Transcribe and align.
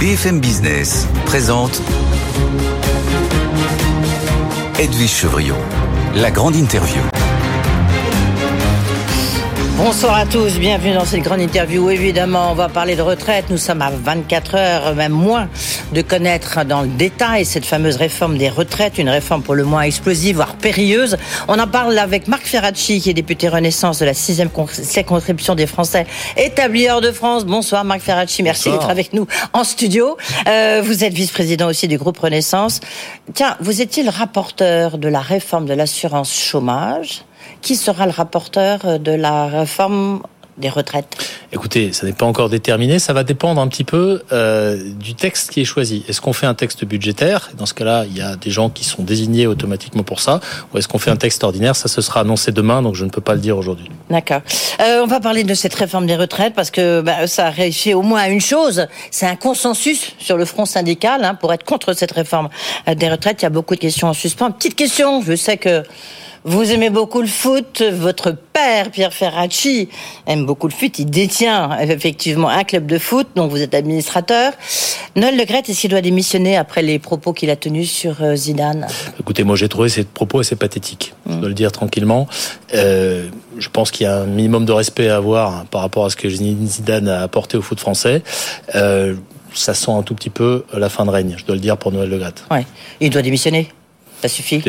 BFM 0.00 0.40
Business 0.40 1.06
présente 1.24 1.80
Edwige 4.78 5.10
Chevriot, 5.10 5.56
la 6.14 6.30
grande 6.30 6.54
interview. 6.54 7.15
Bonsoir 9.76 10.16
à 10.16 10.24
tous, 10.24 10.58
bienvenue 10.58 10.94
dans 10.94 11.04
cette 11.04 11.20
grande 11.20 11.42
interview. 11.42 11.90
Évidemment, 11.90 12.50
on 12.50 12.54
va 12.54 12.70
parler 12.70 12.96
de 12.96 13.02
retraite. 13.02 13.50
Nous 13.50 13.58
sommes 13.58 13.82
à 13.82 13.90
24 13.90 14.54
heures, 14.54 14.94
même 14.94 15.12
moins, 15.12 15.50
de 15.92 16.00
connaître 16.00 16.64
dans 16.64 16.80
le 16.80 16.88
détail 16.88 17.44
cette 17.44 17.66
fameuse 17.66 17.96
réforme 17.96 18.38
des 18.38 18.48
retraites, 18.48 18.96
une 18.96 19.10
réforme 19.10 19.42
pour 19.42 19.54
le 19.54 19.64
moins 19.64 19.82
explosive, 19.82 20.36
voire 20.36 20.56
périlleuse. 20.56 21.18
On 21.46 21.58
en 21.58 21.66
parle 21.66 21.98
avec 21.98 22.26
Marc 22.26 22.46
Ferracci, 22.46 23.02
qui 23.02 23.10
est 23.10 23.14
député 23.14 23.50
Renaissance 23.50 23.98
de 23.98 24.06
la 24.06 24.14
6e 24.14 24.48
circonscription 24.72 25.54
des 25.54 25.66
Français 25.66 26.06
établis 26.38 26.88
hors 26.88 27.02
de 27.02 27.12
France. 27.12 27.44
Bonsoir 27.44 27.84
Marc 27.84 28.00
Ferracci, 28.00 28.42
merci 28.42 28.70
d'être 28.70 28.88
avec 28.88 29.12
nous 29.12 29.26
en 29.52 29.62
studio. 29.62 30.16
Euh, 30.48 30.80
vous 30.82 31.04
êtes 31.04 31.12
vice-président 31.12 31.68
aussi 31.68 31.86
du 31.86 31.98
groupe 31.98 32.16
Renaissance. 32.16 32.80
Tiens, 33.34 33.58
vous 33.60 33.82
étiez 33.82 34.04
le 34.04 34.10
rapporteur 34.10 34.96
de 34.96 35.08
la 35.08 35.20
réforme 35.20 35.66
de 35.66 35.74
l'assurance 35.74 36.34
chômage 36.34 37.26
qui 37.66 37.74
sera 37.74 38.06
le 38.06 38.12
rapporteur 38.12 39.00
de 39.00 39.10
la 39.10 39.48
réforme 39.48 40.22
des 40.56 40.68
retraites? 40.68 41.16
Écoutez, 41.52 41.92
ça 41.92 42.06
n'est 42.06 42.12
pas 42.12 42.24
encore 42.24 42.48
déterminé. 42.48 43.00
Ça 43.00 43.12
va 43.12 43.24
dépendre 43.24 43.60
un 43.60 43.66
petit 43.66 43.82
peu 43.82 44.22
euh, 44.30 44.80
du 44.94 45.16
texte 45.16 45.50
qui 45.50 45.62
est 45.62 45.64
choisi. 45.64 46.04
Est-ce 46.08 46.20
qu'on 46.20 46.32
fait 46.32 46.46
un 46.46 46.54
texte 46.54 46.84
budgétaire? 46.84 47.50
Dans 47.58 47.66
ce 47.66 47.74
cas-là, 47.74 48.04
il 48.08 48.16
y 48.16 48.20
a 48.20 48.36
des 48.36 48.52
gens 48.52 48.70
qui 48.70 48.84
sont 48.84 49.02
désignés 49.02 49.48
automatiquement 49.48 50.04
pour 50.04 50.20
ça. 50.20 50.38
Ou 50.72 50.78
est-ce 50.78 50.86
qu'on 50.86 50.98
fait 50.98 51.10
un 51.10 51.16
texte 51.16 51.42
ordinaire? 51.42 51.74
Ça, 51.74 51.88
ce 51.88 52.00
sera 52.00 52.20
annoncé 52.20 52.52
demain, 52.52 52.82
donc 52.82 52.94
je 52.94 53.04
ne 53.04 53.10
peux 53.10 53.20
pas 53.20 53.34
le 53.34 53.40
dire 53.40 53.58
aujourd'hui. 53.58 53.90
D'accord. 54.10 54.42
Euh, 54.78 55.00
on 55.02 55.08
va 55.08 55.18
parler 55.18 55.42
de 55.42 55.54
cette 55.54 55.74
réforme 55.74 56.06
des 56.06 56.14
retraites 56.14 56.54
parce 56.54 56.70
que 56.70 57.00
bah, 57.00 57.26
ça 57.26 57.50
réussit 57.50 57.96
au 57.96 58.02
moins 58.02 58.20
à 58.20 58.28
une 58.28 58.40
chose. 58.40 58.86
C'est 59.10 59.26
un 59.26 59.36
consensus 59.36 60.12
sur 60.20 60.36
le 60.36 60.44
front 60.44 60.66
syndical 60.66 61.24
hein, 61.24 61.34
pour 61.34 61.52
être 61.52 61.64
contre 61.64 61.94
cette 61.94 62.12
réforme 62.12 62.48
euh, 62.86 62.94
des 62.94 63.08
retraites. 63.08 63.42
Il 63.42 63.44
y 63.44 63.46
a 63.46 63.50
beaucoup 63.50 63.74
de 63.74 63.80
questions 63.80 64.06
en 64.06 64.14
suspens. 64.14 64.52
Petite 64.52 64.76
question. 64.76 65.20
Je 65.20 65.34
sais 65.34 65.56
que 65.56 65.82
vous 66.46 66.70
aimez 66.70 66.90
beaucoup 66.90 67.20
le 67.20 67.26
foot. 67.26 67.82
Votre 67.82 68.30
père, 68.30 68.92
Pierre 68.92 69.12
Ferracci, 69.12 69.88
aime 70.28 70.46
beaucoup 70.46 70.68
le 70.68 70.72
foot. 70.72 70.98
Il 71.00 71.06
détient 71.06 71.76
effectivement 71.80 72.48
un 72.48 72.62
club 72.62 72.86
de 72.86 72.98
foot, 72.98 73.26
donc 73.34 73.50
vous 73.50 73.60
êtes 73.60 73.74
administrateur. 73.74 74.52
Noël 75.16 75.36
Legret, 75.36 75.62
est-ce 75.66 75.80
qu'il 75.80 75.90
doit 75.90 76.00
démissionner 76.00 76.56
après 76.56 76.82
les 76.82 77.00
propos 77.00 77.32
qu'il 77.32 77.50
a 77.50 77.56
tenus 77.56 77.90
sur 77.90 78.22
euh, 78.22 78.36
Zidane? 78.36 78.86
Écoutez, 79.18 79.42
moi 79.42 79.56
j'ai 79.56 79.68
trouvé 79.68 79.88
ces 79.88 80.04
propos 80.04 80.38
assez 80.38 80.54
pathétiques. 80.54 81.14
Je 81.28 81.34
dois 81.34 81.48
le 81.48 81.54
dire 81.54 81.72
tranquillement. 81.72 82.28
Euh, 82.74 83.28
je 83.58 83.68
pense 83.68 83.90
qu'il 83.90 84.04
y 84.04 84.08
a 84.08 84.18
un 84.18 84.26
minimum 84.26 84.64
de 84.64 84.72
respect 84.72 85.08
à 85.08 85.16
avoir 85.16 85.52
hein, 85.52 85.66
par 85.68 85.80
rapport 85.80 86.04
à 86.04 86.10
ce 86.10 86.16
que 86.16 86.28
Zidane 86.28 87.08
a 87.08 87.22
apporté 87.22 87.56
au 87.56 87.62
foot 87.62 87.80
français. 87.80 88.22
Euh, 88.76 89.16
ça 89.52 89.74
sent 89.74 89.90
un 89.90 90.02
tout 90.02 90.14
petit 90.14 90.30
peu 90.30 90.64
la 90.72 90.88
fin 90.88 91.04
de 91.06 91.10
règne, 91.10 91.34
je 91.38 91.44
dois 91.44 91.56
le 91.56 91.60
dire 91.60 91.76
pour 91.76 91.90
Noël 91.90 92.08
Legret. 92.08 92.34
Ouais. 92.52 92.66
Il 93.00 93.10
doit 93.10 93.22
démissionner? 93.22 93.68
Ça 94.22 94.28
suffit. 94.28 94.62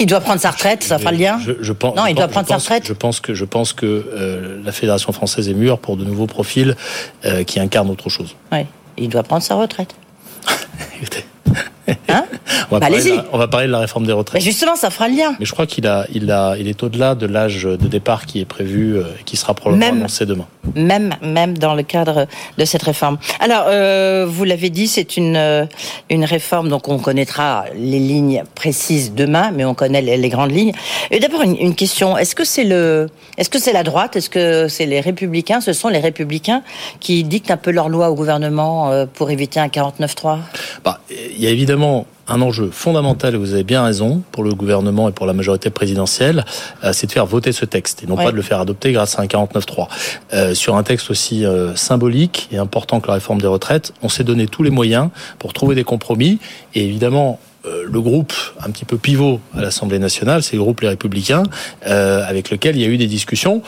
Il 0.00 0.06
doit 0.06 0.20
prendre 0.20 0.40
sa 0.40 0.50
retraite, 0.50 0.82
ça 0.82 0.98
fera 0.98 1.12
le 1.12 1.18
lien. 1.18 1.40
Je, 1.60 1.72
pense, 1.72 1.96
non, 1.96 2.06
il 2.06 2.14
doit 2.14 2.28
prendre 2.28 2.48
sa 2.48 2.56
retraite. 2.56 2.86
Je 2.86 2.92
pense 2.92 3.20
que 3.20 3.34
je 3.34 3.44
pense 3.44 3.72
que 3.72 3.86
euh, 3.86 4.60
la 4.64 4.72
fédération 4.72 5.12
française 5.12 5.48
est 5.48 5.54
mûre 5.54 5.78
pour 5.78 5.96
de 5.96 6.04
nouveaux 6.04 6.26
profils 6.26 6.76
euh, 7.24 7.44
qui 7.44 7.60
incarnent 7.60 7.90
autre 7.90 8.08
chose. 8.08 8.34
Oui, 8.50 8.66
il 8.98 9.08
doit 9.08 9.22
prendre 9.22 9.42
sa 9.42 9.54
retraite. 9.54 9.94
Hein? 12.08 12.24
On, 12.72 12.78
va 12.78 12.88
bah, 12.88 12.96
on, 13.32 13.38
va 13.38 13.48
parler 13.48 13.66
de 13.66 13.72
la 13.72 13.80
réforme 13.80 14.06
des 14.06 14.12
retraites. 14.12 14.40
Mais 14.40 14.44
justement, 14.44 14.76
ça 14.76 14.90
fera 14.90 15.08
le 15.08 15.16
lien. 15.16 15.34
Mais 15.38 15.46
je 15.46 15.52
crois 15.52 15.66
qu'il 15.66 15.86
a, 15.86 16.06
il 16.14 16.30
a, 16.30 16.56
il 16.58 16.68
est 16.68 16.82
au-delà 16.82 17.14
de 17.14 17.26
l'âge 17.26 17.64
de 17.64 17.76
départ 17.76 18.26
qui 18.26 18.40
est 18.40 18.44
prévu 18.44 18.96
euh, 18.96 19.04
et 19.20 19.24
qui 19.24 19.36
sera 19.36 19.54
probablement 19.54 19.90
annoncé 19.90 20.26
demain. 20.26 20.46
Même, 20.74 21.14
même 21.22 21.58
dans 21.58 21.74
le 21.74 21.82
cadre 21.82 22.26
de 22.56 22.64
cette 22.64 22.82
réforme. 22.82 23.18
Alors, 23.40 23.64
euh, 23.66 24.26
vous 24.28 24.44
l'avez 24.44 24.70
dit, 24.70 24.88
c'est 24.88 25.16
une 25.16 25.36
euh, 25.36 25.66
une 26.08 26.24
réforme, 26.24 26.68
donc 26.68 26.88
on 26.88 26.98
connaîtra 26.98 27.64
les 27.74 27.98
lignes 27.98 28.44
précises 28.54 29.12
demain, 29.14 29.50
mais 29.52 29.64
on 29.64 29.74
connaît 29.74 30.02
les, 30.02 30.28
grandes 30.28 30.52
lignes. 30.52 30.72
Et 31.10 31.20
d'abord 31.20 31.42
une, 31.42 31.56
une, 31.56 31.74
question 31.74 32.16
est-ce 32.16 32.34
que 32.34 32.44
c'est 32.44 32.64
le, 32.64 33.08
est-ce 33.36 33.50
que 33.50 33.58
c'est 33.58 33.72
la 33.72 33.82
droite, 33.82 34.16
est-ce 34.16 34.30
que 34.30 34.68
c'est 34.68 34.86
les 34.86 35.00
républicains? 35.00 35.60
Ce 35.60 35.72
sont 35.72 35.88
les 35.88 35.98
républicains 35.98 36.62
qui 37.00 37.24
dictent 37.24 37.50
un 37.50 37.56
peu 37.56 37.70
leur 37.70 37.88
loi 37.88 38.10
au 38.10 38.14
gouvernement 38.14 39.06
pour 39.14 39.30
éviter 39.30 39.60
un 39.60 39.68
49-3 39.68 40.38
Bah, 40.84 41.00
il 41.10 41.42
y 41.42 41.46
a 41.46 41.50
évidemment 41.50 42.06
un 42.28 42.40
enjeu 42.40 42.70
fondamental, 42.70 43.34
et 43.34 43.36
vous 43.36 43.54
avez 43.54 43.64
bien 43.64 43.84
raison, 43.84 44.22
pour 44.32 44.44
le 44.44 44.54
gouvernement 44.54 45.08
et 45.08 45.12
pour 45.12 45.26
la 45.26 45.32
majorité 45.32 45.70
présidentielle, 45.70 46.44
euh, 46.84 46.92
c'est 46.92 47.06
de 47.06 47.12
faire 47.12 47.26
voter 47.26 47.52
ce 47.52 47.64
texte 47.64 48.02
et 48.02 48.06
non 48.06 48.16
pas 48.16 48.30
de 48.30 48.36
le 48.36 48.42
faire 48.42 48.60
adopter 48.60 48.92
grâce 48.92 49.18
à 49.18 49.22
un 49.22 49.26
49.3. 49.26 49.88
Euh, 50.32 50.54
sur 50.54 50.76
un 50.76 50.82
texte 50.82 51.10
aussi 51.10 51.44
euh, 51.44 51.74
symbolique 51.74 52.48
et 52.52 52.58
important 52.58 53.00
que 53.00 53.08
la 53.08 53.14
réforme 53.14 53.40
des 53.40 53.46
retraites, 53.46 53.92
on 54.02 54.08
s'est 54.08 54.24
donné 54.24 54.46
tous 54.46 54.62
les 54.62 54.70
moyens 54.70 55.08
pour 55.38 55.52
trouver 55.52 55.74
des 55.74 55.84
compromis 55.84 56.38
et 56.74 56.84
évidemment 56.84 57.38
le 57.64 58.00
groupe 58.00 58.32
un 58.60 58.70
petit 58.70 58.84
peu 58.84 58.96
pivot 58.96 59.38
à 59.56 59.60
l'Assemblée 59.60 60.00
nationale, 60.00 60.42
c'est 60.42 60.56
le 60.56 60.62
groupe 60.62 60.80
Les 60.80 60.88
Républicains, 60.88 61.44
avec 61.84 62.50
lequel 62.50 62.74
il 62.74 62.82
y 62.82 62.84
a 62.84 62.88
eu 62.88 62.96
des 62.96 63.06
discussions. 63.06 63.62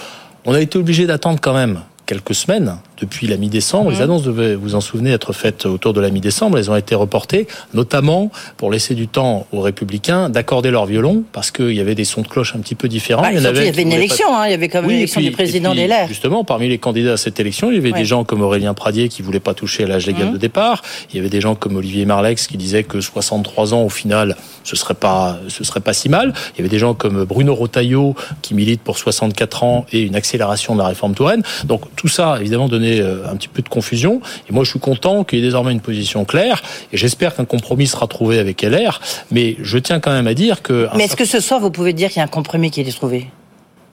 On 0.46 0.52
a 0.52 0.60
été 0.60 0.78
obligé 0.78 1.06
d'attendre 1.06 1.38
quand 1.40 1.54
même 1.54 1.78
quelques 2.04 2.34
semaines, 2.34 2.76
depuis 2.98 3.26
la 3.26 3.36
mi-décembre. 3.36 3.90
Les 3.90 4.00
annonces 4.00 4.22
devaient, 4.22 4.54
vous 4.54 4.74
en 4.74 4.80
souvenez, 4.80 5.10
être 5.10 5.32
faites 5.32 5.66
autour 5.66 5.92
de 5.92 6.00
la 6.00 6.10
mi-décembre. 6.10 6.58
Elles 6.58 6.70
ont 6.70 6.76
été 6.76 6.94
reportées, 6.94 7.46
notamment 7.72 8.30
pour 8.56 8.70
laisser 8.70 8.94
du 8.94 9.08
temps 9.08 9.46
aux 9.52 9.60
Républicains 9.60 10.28
d'accorder 10.28 10.70
leur 10.70 10.86
violon, 10.86 11.24
parce 11.32 11.50
qu'il 11.50 11.72
y 11.72 11.80
avait 11.80 11.94
des 11.94 12.04
sons 12.04 12.22
de 12.22 12.28
cloche 12.28 12.54
un 12.54 12.60
petit 12.60 12.74
peu 12.74 12.88
différents. 12.88 13.22
Bah, 13.22 13.32
il, 13.32 13.42
y 13.42 13.46
avait, 13.46 13.82
une 13.82 13.92
élection, 13.92 14.26
hein, 14.36 14.46
il 14.46 14.50
y 14.52 14.54
avait 14.54 14.68
quand 14.68 14.82
même 14.82 14.90
l'élection 14.90 15.20
du 15.20 15.30
président 15.30 15.74
des 15.74 15.86
LR. 15.86 16.08
Justement, 16.08 16.44
parmi 16.44 16.68
les 16.68 16.78
candidats 16.78 17.14
à 17.14 17.16
cette 17.16 17.38
élection, 17.40 17.70
il 17.70 17.76
y 17.76 17.78
avait 17.78 17.92
des 17.92 18.04
gens 18.04 18.24
comme 18.24 18.42
Aurélien 18.42 18.74
Pradier 18.74 19.08
qui 19.08 19.22
voulaient 19.22 19.40
pas 19.40 19.54
toucher 19.54 19.84
à 19.84 19.86
l'âge 19.86 20.06
légal 20.06 20.28
mmh. 20.28 20.32
de 20.32 20.38
départ. 20.38 20.82
Il 21.12 21.16
y 21.16 21.20
avait 21.20 21.28
des 21.28 21.40
gens 21.40 21.54
comme 21.54 21.76
Olivier 21.76 22.04
Marlex 22.04 22.46
qui 22.46 22.56
disaient 22.56 22.84
que 22.84 23.00
63 23.00 23.74
ans, 23.74 23.82
au 23.82 23.88
final, 23.88 24.36
ce 24.62 24.76
serait 24.76 24.94
pas, 24.94 25.38
ce 25.48 25.64
serait 25.64 25.80
pas 25.80 25.92
si 25.92 26.08
mal. 26.08 26.32
Il 26.54 26.58
y 26.58 26.60
avait 26.60 26.68
des 26.68 26.78
gens 26.78 26.94
comme 26.94 27.24
Bruno 27.24 27.54
Rotaillot 27.54 28.14
qui 28.42 28.54
milite 28.54 28.80
pour 28.82 28.98
64 28.98 29.64
ans 29.64 29.86
et 29.92 30.00
une 30.00 30.16
accélération 30.16 30.74
de 30.74 30.80
la 30.80 30.88
réforme 30.88 31.14
Touraine. 31.14 31.42
Donc 31.64 31.82
tout 31.96 32.08
ça, 32.08 32.38
évidemment, 32.40 32.68
donnait 32.68 32.83
euh, 33.00 33.28
un 33.28 33.36
petit 33.36 33.48
peu 33.48 33.62
de 33.62 33.68
confusion. 33.68 34.20
Et 34.48 34.52
moi, 34.52 34.64
je 34.64 34.70
suis 34.70 34.80
content 34.80 35.24
qu'il 35.24 35.38
y 35.38 35.42
ait 35.42 35.44
désormais 35.44 35.72
une 35.72 35.80
position 35.80 36.24
claire. 36.24 36.62
Et 36.92 36.96
j'espère 36.96 37.34
qu'un 37.34 37.44
compromis 37.44 37.86
sera 37.86 38.06
trouvé 38.06 38.38
avec 38.38 38.62
LR. 38.62 39.00
Mais 39.30 39.56
je 39.60 39.78
tiens 39.78 40.00
quand 40.00 40.12
même 40.12 40.26
à 40.26 40.34
dire 40.34 40.62
que... 40.62 40.88
Mais 40.96 41.04
est-ce 41.04 41.16
que 41.16 41.24
ce 41.24 41.40
soir, 41.40 41.60
vous 41.60 41.70
pouvez 41.70 41.92
dire 41.92 42.08
qu'il 42.08 42.18
y 42.18 42.20
a 42.20 42.24
un 42.24 42.28
compromis 42.28 42.70
qui 42.70 42.80
a 42.80 42.82
été 42.82 42.92
trouvé? 42.92 43.26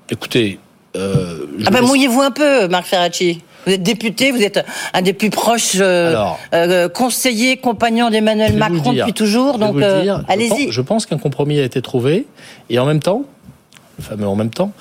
Écoutez... 0.10 0.60
Euh, 0.98 1.46
ah 1.66 1.72
ben 1.72 1.84
mouillez-vous 1.84 2.22
un 2.22 2.32
peu, 2.32 2.68
Marc 2.68 2.86
Ferracci. 2.86 3.42
Vous 3.66 3.72
êtes 3.72 3.84
député, 3.84 4.32
vous 4.32 4.42
êtes 4.42 4.66
un 4.94 5.02
des 5.02 5.14
plus 5.14 5.30
proches 5.30 5.78
euh, 5.80 6.90
conseillers, 6.90 7.58
compagnons 7.58 8.10
d'Emmanuel 8.10 8.58
Macron 8.58 8.92
depuis 8.92 9.14
toujours. 9.14 9.58
Donc 9.58 9.82
allez-y. 10.28 10.72
Je 10.72 10.82
pense 10.82 11.06
qu'un 11.06 11.18
compromis 11.18 11.60
a 11.60 11.64
été 11.64 11.82
trouvé. 11.82 12.26
Et 12.70 12.80
en 12.80 12.86
même 12.86 13.00
temps, 13.00 13.24
le 14.02 14.08
fameux 14.08 14.28
en 14.28 14.36
même 14.36 14.50
temps, 14.50 14.72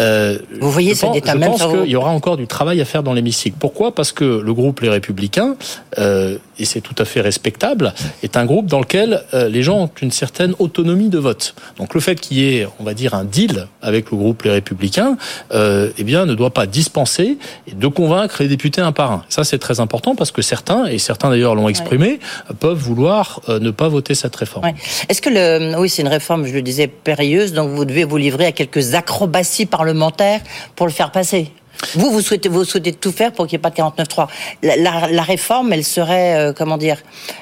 euh, 0.00 0.38
Vous 0.60 0.70
voyez, 0.70 0.94
je 0.94 1.00
pense, 1.00 1.16
je 1.16 1.32
pense 1.32 1.62
qu'il 1.62 1.90
y 1.90 1.96
aura 1.96 2.10
encore 2.10 2.36
du 2.36 2.46
travail 2.46 2.80
à 2.80 2.84
faire 2.84 3.02
dans 3.02 3.14
l'hémicycle. 3.14 3.56
Pourquoi? 3.58 3.94
Parce 3.94 4.12
que 4.12 4.24
le 4.24 4.54
groupe 4.54 4.80
Les 4.80 4.88
Républicains, 4.88 5.56
euh, 5.98 6.38
et 6.58 6.64
c'est 6.64 6.80
tout 6.80 6.94
à 6.98 7.04
fait 7.04 7.20
respectable, 7.20 7.94
est 8.22 8.36
un 8.36 8.44
groupe 8.44 8.66
dans 8.66 8.80
lequel 8.80 9.22
euh, 9.34 9.48
les 9.48 9.62
gens 9.62 9.82
ont 9.82 9.90
une 10.02 10.10
certaine 10.10 10.54
autonomie 10.58 11.08
de 11.08 11.18
vote. 11.18 11.54
Donc 11.78 11.94
le 11.94 12.00
fait 12.00 12.20
qu'il 12.20 12.38
y 12.38 12.56
ait, 12.56 12.68
on 12.78 12.84
va 12.84 12.94
dire, 12.94 13.14
un 13.14 13.24
deal 13.24 13.66
avec 13.82 14.10
le 14.10 14.16
groupe 14.16 14.42
Les 14.42 14.50
Républicains, 14.50 15.16
euh, 15.52 15.90
eh 15.98 16.04
bien, 16.04 16.26
ne 16.26 16.34
doit 16.34 16.50
pas 16.50 16.66
dispenser 16.66 17.38
de 17.72 17.86
convaincre 17.86 18.42
les 18.42 18.48
députés 18.48 18.80
un 18.80 18.92
par 18.92 19.12
un. 19.12 19.24
Ça, 19.28 19.44
c'est 19.44 19.58
très 19.58 19.80
important 19.80 20.14
parce 20.14 20.30
que 20.30 20.42
certains, 20.42 20.86
et 20.86 20.98
certains 20.98 21.30
d'ailleurs 21.30 21.54
l'ont 21.54 21.68
exprimé, 21.68 22.20
peuvent 22.60 22.78
vouloir 22.78 23.40
euh, 23.48 23.58
ne 23.60 23.70
pas 23.70 23.88
voter 23.88 24.14
cette 24.14 24.36
réforme. 24.36 24.66
Ouais. 24.66 24.74
Est-ce 25.08 25.22
que 25.22 25.30
le, 25.30 25.78
oui, 25.78 25.88
c'est 25.88 26.02
une 26.02 26.08
réforme, 26.08 26.46
je 26.46 26.52
le 26.52 26.62
disais, 26.62 26.88
périlleuse, 26.88 27.52
donc 27.52 27.70
vous 27.70 27.84
devez 27.84 28.04
vous 28.04 28.16
livrer 28.16 28.46
à 28.46 28.52
quelques 28.52 28.94
acrobaties 28.94 29.66
par 29.66 29.78
parlementaire 29.78 30.40
pour 30.74 30.86
le 30.86 30.92
faire 30.92 31.12
passer? 31.12 31.52
Vous, 31.94 32.10
vous 32.10 32.20
souhaitez, 32.20 32.48
vous 32.48 32.64
souhaitez 32.64 32.92
tout 32.92 33.12
faire 33.12 33.32
pour 33.32 33.46
qu'il 33.46 33.58
n'y 33.58 33.60
ait 33.60 33.70
pas 33.70 33.70
de 33.70 33.76
49.3. 33.76 34.28
La, 34.62 35.08
la, 35.08 35.22
réforme, 35.22 35.72
elle 35.72 35.84
serait, 35.84 36.36
euh, 36.36 36.52
comment 36.52 36.76
dire, 36.76 36.98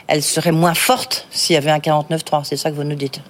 elle 0.09 0.23
serait 0.23 0.53
moins 0.53 0.75
forte 0.75 1.27
s'il 1.31 1.55
y 1.55 1.57
avait 1.57 1.71
un 1.71 1.79
49.3. 1.79 2.45
C'est 2.45 2.57
ça 2.57 2.71
que 2.71 2.77
vous 2.77 2.85
nous 2.85 2.95
dites? 2.95 3.21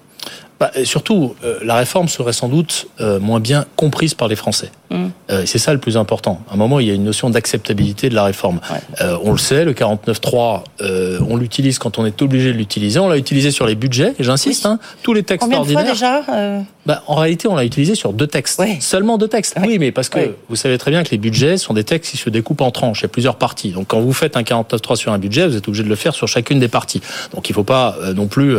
Bah, 0.59 0.71
surtout, 0.85 1.37
euh, 1.45 1.59
la 1.63 1.75
réforme 1.75 2.09
serait 2.09 2.33
sans 2.33 2.49
doute 2.49 2.89
euh, 3.01 3.21
moins 3.21 3.41
bien 3.41 3.67
comprise 3.77 4.15
par 4.15 4.27
les 4.27 4.37
Français. 4.37 4.71
Mmh. 4.91 5.07
Euh, 5.31 5.43
c'est 5.47 5.59
ça 5.59 5.73
le 5.73 5.79
plus 5.79 5.97
important. 5.97 6.41
À 6.51 6.55
un 6.55 6.57
moment, 6.57 6.81
il 6.81 6.87
y 6.87 6.91
a 6.91 6.95
une 6.95 7.05
notion 7.05 7.31
d'acceptabilité 7.31 8.09
de 8.09 8.15
la 8.15 8.25
réforme. 8.25 8.61
on 9.23 9.33
le 9.33 9.39
sait, 9.39 9.65
le 9.65 9.73
49.3, 9.73 10.63
on 11.29 11.37
l'utilise 11.37 11.79
quand 11.79 11.99
on 11.99 12.07
est 12.07 12.23
obligé 12.23 12.53
de 12.53 12.59
l'utiliser. 12.59 12.99
On 12.99 13.09
l'a 13.09 13.19
utilisé 13.19 13.51
sur 13.51 13.67
les 13.67 13.75
budgets, 13.75 14.15
et 14.19 14.25
j'insiste, 14.25 14.67
hein, 14.67 14.79
tous 15.03 15.13
les 15.13 15.23
textes 15.23 15.43
Combien 15.43 15.59
ordinaires. 15.59 15.85
De 15.85 15.97
fois 15.97 16.23
déjà 16.25 16.65
bah, 16.87 17.03
En 17.07 17.17
réalité, 17.17 17.49
on 17.49 17.55
l'a 17.55 17.65
utilisé 17.65 17.95
sur 17.95 18.13
deux 18.13 18.27
textes. 18.27 18.63
Seulement 18.81 19.19
deux 19.19 19.29
textes. 19.29 19.57
Oui, 19.63 19.79
mais 19.79 19.93
parce 19.93 20.09
que 20.09 20.35
vous 20.49 20.57
savez 20.57 20.79
très 20.79 20.91
bien 20.91 21.03
que 21.03 21.11
les 21.11 21.19
budgets 21.19 21.59
sont 21.59 21.75
des 21.75 21.85
textes 21.85 22.13
qui 22.13 22.17
se 22.17 22.31
découpent 22.31 22.61
en 22.61 22.71
tranches. 22.71 23.01
Il 23.01 23.05
y 23.05 23.07
a 23.07 23.09
plusieurs 23.09 23.37
parties. 23.37 23.71
Donc 23.71 23.89
quand 23.89 24.01
vous 24.01 24.13
faites 24.13 24.37
un 24.37 24.43
49.3 24.43 24.97
sur 24.97 25.13
un 25.13 25.19
budget, 25.19 25.47
vous 25.47 25.57
êtes 25.57 25.67
obligé 25.69 25.83
de 25.83 25.89
le 25.89 25.97
faire 25.97 26.15
sur 26.15 26.29
chacune 26.29 26.61
des 26.61 26.69
parties. 26.69 27.01
Donc 27.35 27.49
il 27.49 27.53
ne 27.53 27.57
faut 27.57 27.65
pas 27.65 27.97
non 28.15 28.27
plus 28.27 28.59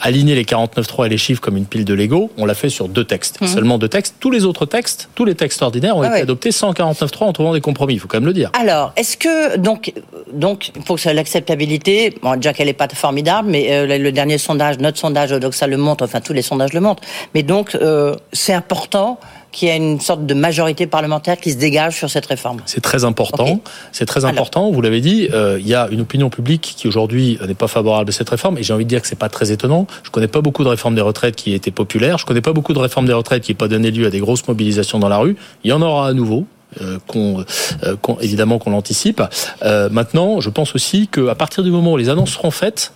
aligner 0.00 0.34
les 0.34 0.44
49.3 0.44 1.06
et 1.06 1.08
les 1.08 1.18
chiffres 1.18 1.40
comme 1.40 1.56
une 1.56 1.66
pile 1.66 1.84
de 1.84 1.94
Lego. 1.94 2.30
On 2.36 2.46
l'a 2.46 2.54
fait 2.54 2.70
sur 2.70 2.88
deux 2.88 3.04
textes, 3.04 3.40
mmh. 3.40 3.46
seulement 3.46 3.78
deux 3.78 3.88
textes. 3.88 4.16
Tous 4.20 4.30
les 4.30 4.44
autres 4.44 4.66
textes, 4.66 5.08
tous 5.14 5.24
les 5.24 5.34
textes 5.34 5.49
textes 5.50 5.62
ordinaires 5.62 5.96
ont 5.96 6.02
Ah 6.02 6.06
été 6.06 6.14
ouais. 6.14 6.22
adoptés 6.22 6.50
149.3 6.50 7.24
en 7.24 7.32
trouvant 7.32 7.52
des 7.52 7.60
compromis. 7.60 7.94
Il 7.94 8.00
faut 8.00 8.06
quand 8.06 8.18
même 8.18 8.26
le 8.26 8.32
dire. 8.32 8.50
Alors, 8.58 8.92
est-ce 8.96 9.16
que 9.16 9.56
donc 9.56 9.92
donc 10.32 10.70
il 10.76 10.82
faut 10.82 10.94
que 10.94 11.00
ça 11.00 11.12
l'acceptabilité, 11.12 12.14
bon 12.22 12.36
déjà 12.36 12.52
qu'elle 12.52 12.68
est 12.68 12.72
pas 12.72 12.88
formidable, 12.88 13.48
mais 13.50 13.72
euh, 13.72 13.98
le, 13.98 14.12
dernier 14.12 14.38
sondage, 14.38 14.78
notre 14.78 14.98
sondage 14.98 15.32
Odoxa 15.32 15.66
le 15.66 15.76
montre, 15.76 16.04
enfin 16.04 16.20
tous 16.20 16.32
les 16.32 16.42
sondages 16.42 16.72
le 16.72 16.80
montrent, 16.80 17.02
mais 17.34 17.42
donc 17.42 17.74
euh, 17.74 18.14
c'est 18.32 18.52
important 18.52 19.18
qu'il 19.52 19.68
y 19.68 19.70
ait 19.70 19.76
une 19.76 20.00
sorte 20.00 20.26
de 20.26 20.34
majorité 20.34 20.86
parlementaire 20.86 21.36
qui 21.38 21.50
se 21.52 21.56
dégage 21.56 21.96
sur 21.96 22.08
cette 22.10 22.26
réforme. 22.26 22.58
C'est 22.66 22.80
très 22.80 23.04
important. 23.04 23.60
C'est 23.92 24.06
très 24.06 24.24
Alors. 24.24 24.30
important. 24.32 24.70
Vous 24.70 24.80
l'avez 24.80 25.00
dit, 25.00 25.28
euh, 25.32 25.58
il 25.60 25.66
y 25.66 25.74
a 25.74 25.88
une 25.90 26.00
opinion 26.02 26.30
publique 26.30 26.74
qui 26.76 26.86
aujourd'hui 26.88 27.38
n'est 27.46 27.54
pas 27.54 27.66
favorable 27.68 28.10
à 28.10 28.12
cette 28.12 28.30
réforme. 28.30 28.58
Et 28.58 28.62
j'ai 28.62 28.72
envie 28.72 28.84
de 28.84 28.88
dire 28.88 29.02
que 29.02 29.08
c'est 29.08 29.16
pas 29.18 29.28
très 29.28 29.50
étonnant. 29.52 29.86
Je 30.04 30.10
connais 30.10 30.28
pas 30.28 30.40
beaucoup 30.40 30.62
de 30.64 30.68
réformes 30.68 30.94
des 30.94 31.00
retraites 31.00 31.36
qui 31.36 31.52
étaient 31.54 31.70
populaires. 31.70 32.18
Je 32.18 32.26
connais 32.26 32.40
pas 32.42 32.52
beaucoup 32.52 32.72
de 32.72 32.78
réformes 32.78 33.06
des 33.06 33.12
retraites 33.12 33.42
qui 33.42 33.50
n'aient 33.50 33.56
pas 33.56 33.68
donné 33.68 33.90
lieu 33.90 34.06
à 34.06 34.10
des 34.10 34.20
grosses 34.20 34.46
mobilisations 34.46 34.98
dans 34.98 35.08
la 35.08 35.18
rue. 35.18 35.36
Il 35.64 35.70
y 35.70 35.72
en 35.72 35.82
aura 35.82 36.08
à 36.08 36.12
nouveau. 36.12 36.46
euh, 36.80 37.00
qu'on, 37.08 37.44
euh, 37.82 37.96
qu'on- 38.00 38.16
évidemment 38.20 38.60
qu'on 38.60 38.70
l'anticipe. 38.70 39.20
Euh, 39.64 39.88
maintenant, 39.90 40.40
je 40.40 40.50
pense 40.50 40.72
aussi 40.76 41.08
qu'à 41.08 41.34
partir 41.34 41.64
du 41.64 41.70
moment 41.72 41.94
où 41.94 41.96
les 41.96 42.08
annonces 42.08 42.30
seront 42.30 42.52
faites, 42.52 42.92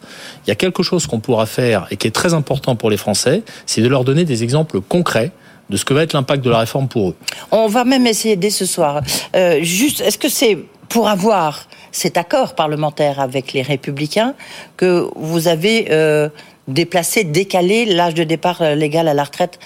il 0.46 0.48
y 0.48 0.52
a 0.52 0.54
quelque 0.54 0.84
chose 0.84 1.08
qu'on 1.08 1.18
pourra 1.18 1.44
faire 1.46 1.88
et 1.90 1.96
qui 1.96 2.06
est 2.06 2.12
très 2.12 2.34
important 2.34 2.76
pour 2.76 2.88
les 2.88 2.96
Français, 2.96 3.42
c'est 3.66 3.80
de 3.82 3.88
leur 3.88 4.04
donner 4.04 4.24
des 4.24 4.44
exemples 4.44 4.80
concrets 4.80 5.32
de 5.70 5.76
ce 5.76 5.84
que 5.84 5.94
va 5.94 6.02
être 6.02 6.12
l'impact 6.12 6.44
de 6.44 6.50
la 6.50 6.58
réforme 6.58 6.88
pour 6.88 7.11
eux. 7.11 7.16
On 7.50 7.66
va 7.66 7.84
même 7.84 8.06
essayer 8.06 8.37
dès 8.37 8.50
ce 8.50 8.66
soir. 8.66 9.02
Euh, 9.34 9.58
juste, 9.62 10.00
est-ce 10.00 10.19
que 10.19 10.28
c'est 10.28 10.58
pour 10.88 11.08
avoir 11.08 11.66
cet 11.93 12.16
accord 12.16 12.55
parlementaire 12.55 13.20
avec 13.20 13.52
les 13.52 13.62
Républicains 13.62 14.34
que 14.76 15.08
vous 15.16 15.49
avez 15.49 15.87
euh, 15.90 16.28
déplacé, 16.69 17.25
décalé 17.25 17.84
l'âge 17.84 18.14
de 18.14 18.25
départ 18.25 18.62
euh, 18.62 18.75
légal 18.75 19.08
à 19.08 19.14
la 19.14 19.25
retraite 19.25 19.58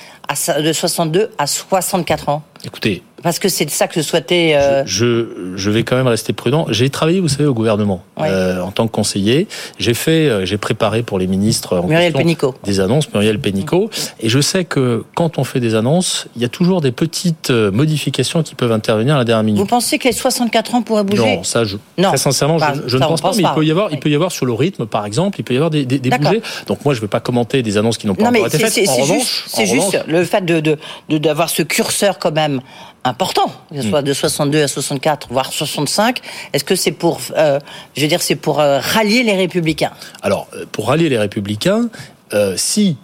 de 0.60 0.72
62 0.72 1.30
à 1.38 1.46
64 1.46 2.28
ans 2.28 2.42
Écoutez, 2.64 3.04
Parce 3.22 3.38
que 3.38 3.48
c'est 3.48 3.70
ça 3.70 3.86
que 3.86 4.02
souhaitait. 4.02 4.54
Euh, 4.56 4.82
je, 4.84 5.54
je 5.54 5.70
vais 5.70 5.84
quand 5.84 5.94
même 5.94 6.08
rester 6.08 6.32
prudent. 6.32 6.66
J'ai 6.70 6.90
travaillé, 6.90 7.20
vous 7.20 7.28
savez, 7.28 7.46
au 7.46 7.54
gouvernement 7.54 8.02
Ouais. 8.18 8.26
euh, 8.28 8.60
en 8.62 8.72
tant 8.72 8.88
que 8.88 8.92
conseiller. 8.92 9.46
J'ai 9.78 9.94
fait, 9.94 10.44
j'ai 10.44 10.58
préparé 10.58 11.04
pour 11.04 11.20
les 11.20 11.28
ministres 11.28 11.78
en 11.78 11.86
Muriel 11.86 12.12
Pénicaud. 12.12 12.56
des 12.64 12.80
annonces, 12.80 13.12
Muriel 13.14 13.38
Pénicaud. 13.38 13.90
Et 14.18 14.28
je 14.28 14.40
sais 14.40 14.64
que 14.64 15.04
quand 15.14 15.38
on 15.38 15.44
fait 15.44 15.60
des 15.60 15.76
annonces, 15.76 16.26
il 16.34 16.42
y 16.42 16.44
a 16.44 16.48
toujours 16.48 16.80
des 16.80 16.90
petites 16.90 17.50
modifications 17.50 18.42
qui 18.42 18.56
peuvent 18.56 18.72
intervenir 18.72 19.14
à 19.14 19.18
la 19.18 19.24
dernière 19.24 19.44
minute. 19.44 19.60
Vous 19.60 19.66
pensez 19.66 19.98
que 20.00 20.08
les 20.08 20.12
64 20.12 20.74
ans 20.74 20.82
pourraient 20.82 21.04
bouger? 21.04 21.36
Non, 21.36 21.44
ça, 21.44 21.62
je, 21.62 21.76
Non. 21.96 22.08
très 22.08 22.16
sincèrement, 22.18 22.56
Bah, 22.56 22.72
je, 22.74 22.88
je 22.88 22.96
ne 22.96 23.02
ça, 23.02 23.06
pense 23.08 23.20
pas. 23.20 23.30
Mais 23.36 23.44
il 23.44 23.54
peut 23.54 23.64
y 23.64 23.70
avoir, 23.70 23.92
il 23.92 24.00
peut 24.00 24.10
y 24.10 24.16
avoir 24.16 24.32
sur 24.32 24.46
le 24.46 24.52
rythme, 24.52 24.84
par 24.86 25.06
exemple, 25.06 25.38
il 25.38 25.44
peut 25.44 25.54
y 25.54 25.58
avoir 25.58 25.70
des, 25.70 25.86
des, 25.86 26.00
des 26.00 26.10
D'accord. 26.10 26.30
bougées. 26.32 26.42
Donc 26.66 26.84
moi, 26.88 26.94
je 26.94 27.00
ne 27.00 27.02
vais 27.02 27.08
pas 27.08 27.20
commenter 27.20 27.62
des 27.62 27.76
annonces 27.76 27.98
qui 27.98 28.06
n'ont 28.06 28.14
pas 28.14 28.30
Non, 28.30 28.30
encore 28.30 28.46
été 28.46 28.58
faites. 28.58 28.72
c'est- 28.72 28.86
juste, 28.86 28.98
revanche, 28.98 30.06
le 30.06 30.24
fait 30.24 30.42
de 30.42 30.60
de- 30.60 30.78
de- 31.10 31.18
d'avoir 31.18 31.50
ce 31.50 31.62
curseur 31.62 32.18
quand 32.18 32.32
même 32.32 32.62
important, 33.04 33.52
que 33.70 33.76
Hmm. 33.76 33.82
ce 33.82 33.88
soit 33.90 34.00
de 34.00 34.12
62 34.14 34.62
à 34.62 34.68
64, 34.68 35.28
voire 35.30 35.52
65. 35.52 36.20
Est-ce 36.54 36.64
que 36.64 36.74
c'est 36.76 36.92
pour, 36.92 37.20
euh, 37.36 37.60
je 37.94 38.00
veux 38.00 38.08
dire, 38.08 38.22
c'est 38.22 38.36
pour 38.36 38.58
euh, 38.60 38.78
rallier 38.80 39.22
les 39.22 39.36
républicains? 39.36 39.92
Alors, 40.22 40.48
euh, 40.54 40.64
pour 40.72 40.88
rallier 40.88 41.10
les 41.10 41.18
républicains, 41.18 41.90
euh, 42.32 42.54
si 42.56 42.96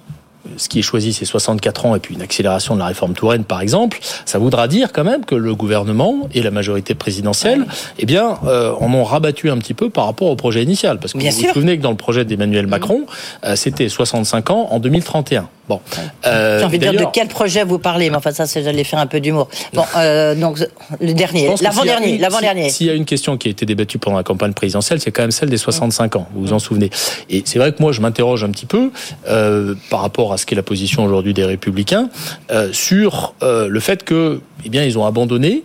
ce 0.56 0.68
qui 0.68 0.78
est 0.78 0.82
choisi, 0.82 1.12
c'est 1.12 1.24
64 1.24 1.86
ans 1.86 1.96
et 1.96 2.00
puis 2.00 2.14
une 2.14 2.22
accélération 2.22 2.74
de 2.74 2.80
la 2.80 2.86
réforme 2.86 3.14
Touraine, 3.14 3.44
par 3.44 3.60
exemple, 3.60 3.98
ça 4.24 4.38
voudra 4.38 4.68
dire 4.68 4.92
quand 4.92 5.04
même 5.04 5.24
que 5.24 5.34
le 5.34 5.54
gouvernement 5.54 6.28
et 6.34 6.42
la 6.42 6.50
majorité 6.50 6.94
présidentielle, 6.94 7.66
eh 7.98 8.06
bien, 8.06 8.38
euh, 8.46 8.72
en 8.80 8.92
ont 8.94 9.04
rabattu 9.04 9.50
un 9.50 9.58
petit 9.58 9.74
peu 9.74 9.90
par 9.90 10.06
rapport 10.06 10.28
au 10.28 10.36
projet 10.36 10.62
initial. 10.62 10.98
Parce 10.98 11.12
que 11.12 11.18
Bien 11.18 11.30
vous 11.30 11.36
sûr. 11.38 11.48
vous 11.48 11.54
souvenez 11.54 11.76
que 11.78 11.82
dans 11.82 11.90
le 11.90 11.96
projet 11.96 12.24
d'Emmanuel 12.24 12.66
Macron, 12.66 13.02
euh, 13.44 13.56
c'était 13.56 13.88
65 13.88 14.50
ans 14.50 14.68
en 14.70 14.78
2031. 14.80 15.48
Bon. 15.68 15.80
Euh, 16.26 16.58
J'ai 16.58 16.64
envie 16.66 16.78
de 16.78 16.88
dire 16.90 17.00
de 17.00 17.06
quel 17.12 17.28
projet 17.28 17.64
vous 17.64 17.78
parlez, 17.78 18.10
mais 18.10 18.16
enfin 18.16 18.32
ça, 18.32 18.46
c'est 18.46 18.62
j'allais 18.62 18.84
faire 18.84 18.98
un 18.98 19.06
peu 19.06 19.20
d'humour. 19.20 19.48
Bon, 19.72 19.84
euh, 19.96 20.34
donc 20.34 20.58
le 21.00 21.12
dernier, 21.14 21.48
l'avant-dernier, 21.62 22.18
l'avant-dernier. 22.18 22.68
si- 22.68 22.74
S'il 22.76 22.86
y 22.88 22.90
a 22.90 22.94
une 22.94 23.06
question 23.06 23.36
qui 23.38 23.48
a 23.48 23.50
été 23.50 23.64
débattue 23.64 23.98
pendant 23.98 24.16
la 24.18 24.22
campagne 24.22 24.52
présidentielle, 24.52 25.00
c'est 25.00 25.10
quand 25.10 25.22
même 25.22 25.30
celle 25.30 25.48
des 25.48 25.56
65 25.56 26.16
ans. 26.16 26.28
Vous 26.34 26.42
vous 26.48 26.52
en 26.52 26.58
souvenez 26.58 26.90
Et 27.30 27.42
c'est 27.46 27.58
vrai 27.58 27.72
que 27.72 27.80
moi, 27.80 27.92
je 27.92 28.00
m'interroge 28.02 28.44
un 28.44 28.50
petit 28.50 28.66
peu 28.66 28.90
euh, 29.28 29.74
par 29.90 30.00
rapport 30.00 30.32
à 30.32 30.36
ce 30.38 30.44
qu'est 30.46 30.54
la 30.56 30.62
position 30.62 31.04
aujourd'hui 31.04 31.32
des 31.34 31.44
Républicains 31.44 32.08
euh, 32.50 32.70
sur 32.72 33.34
euh, 33.42 33.68
le 33.68 33.80
fait 33.80 34.04
que, 34.04 34.40
eh 34.64 34.68
bien, 34.68 34.84
ils 34.84 34.98
ont 34.98 35.06
abandonné 35.06 35.64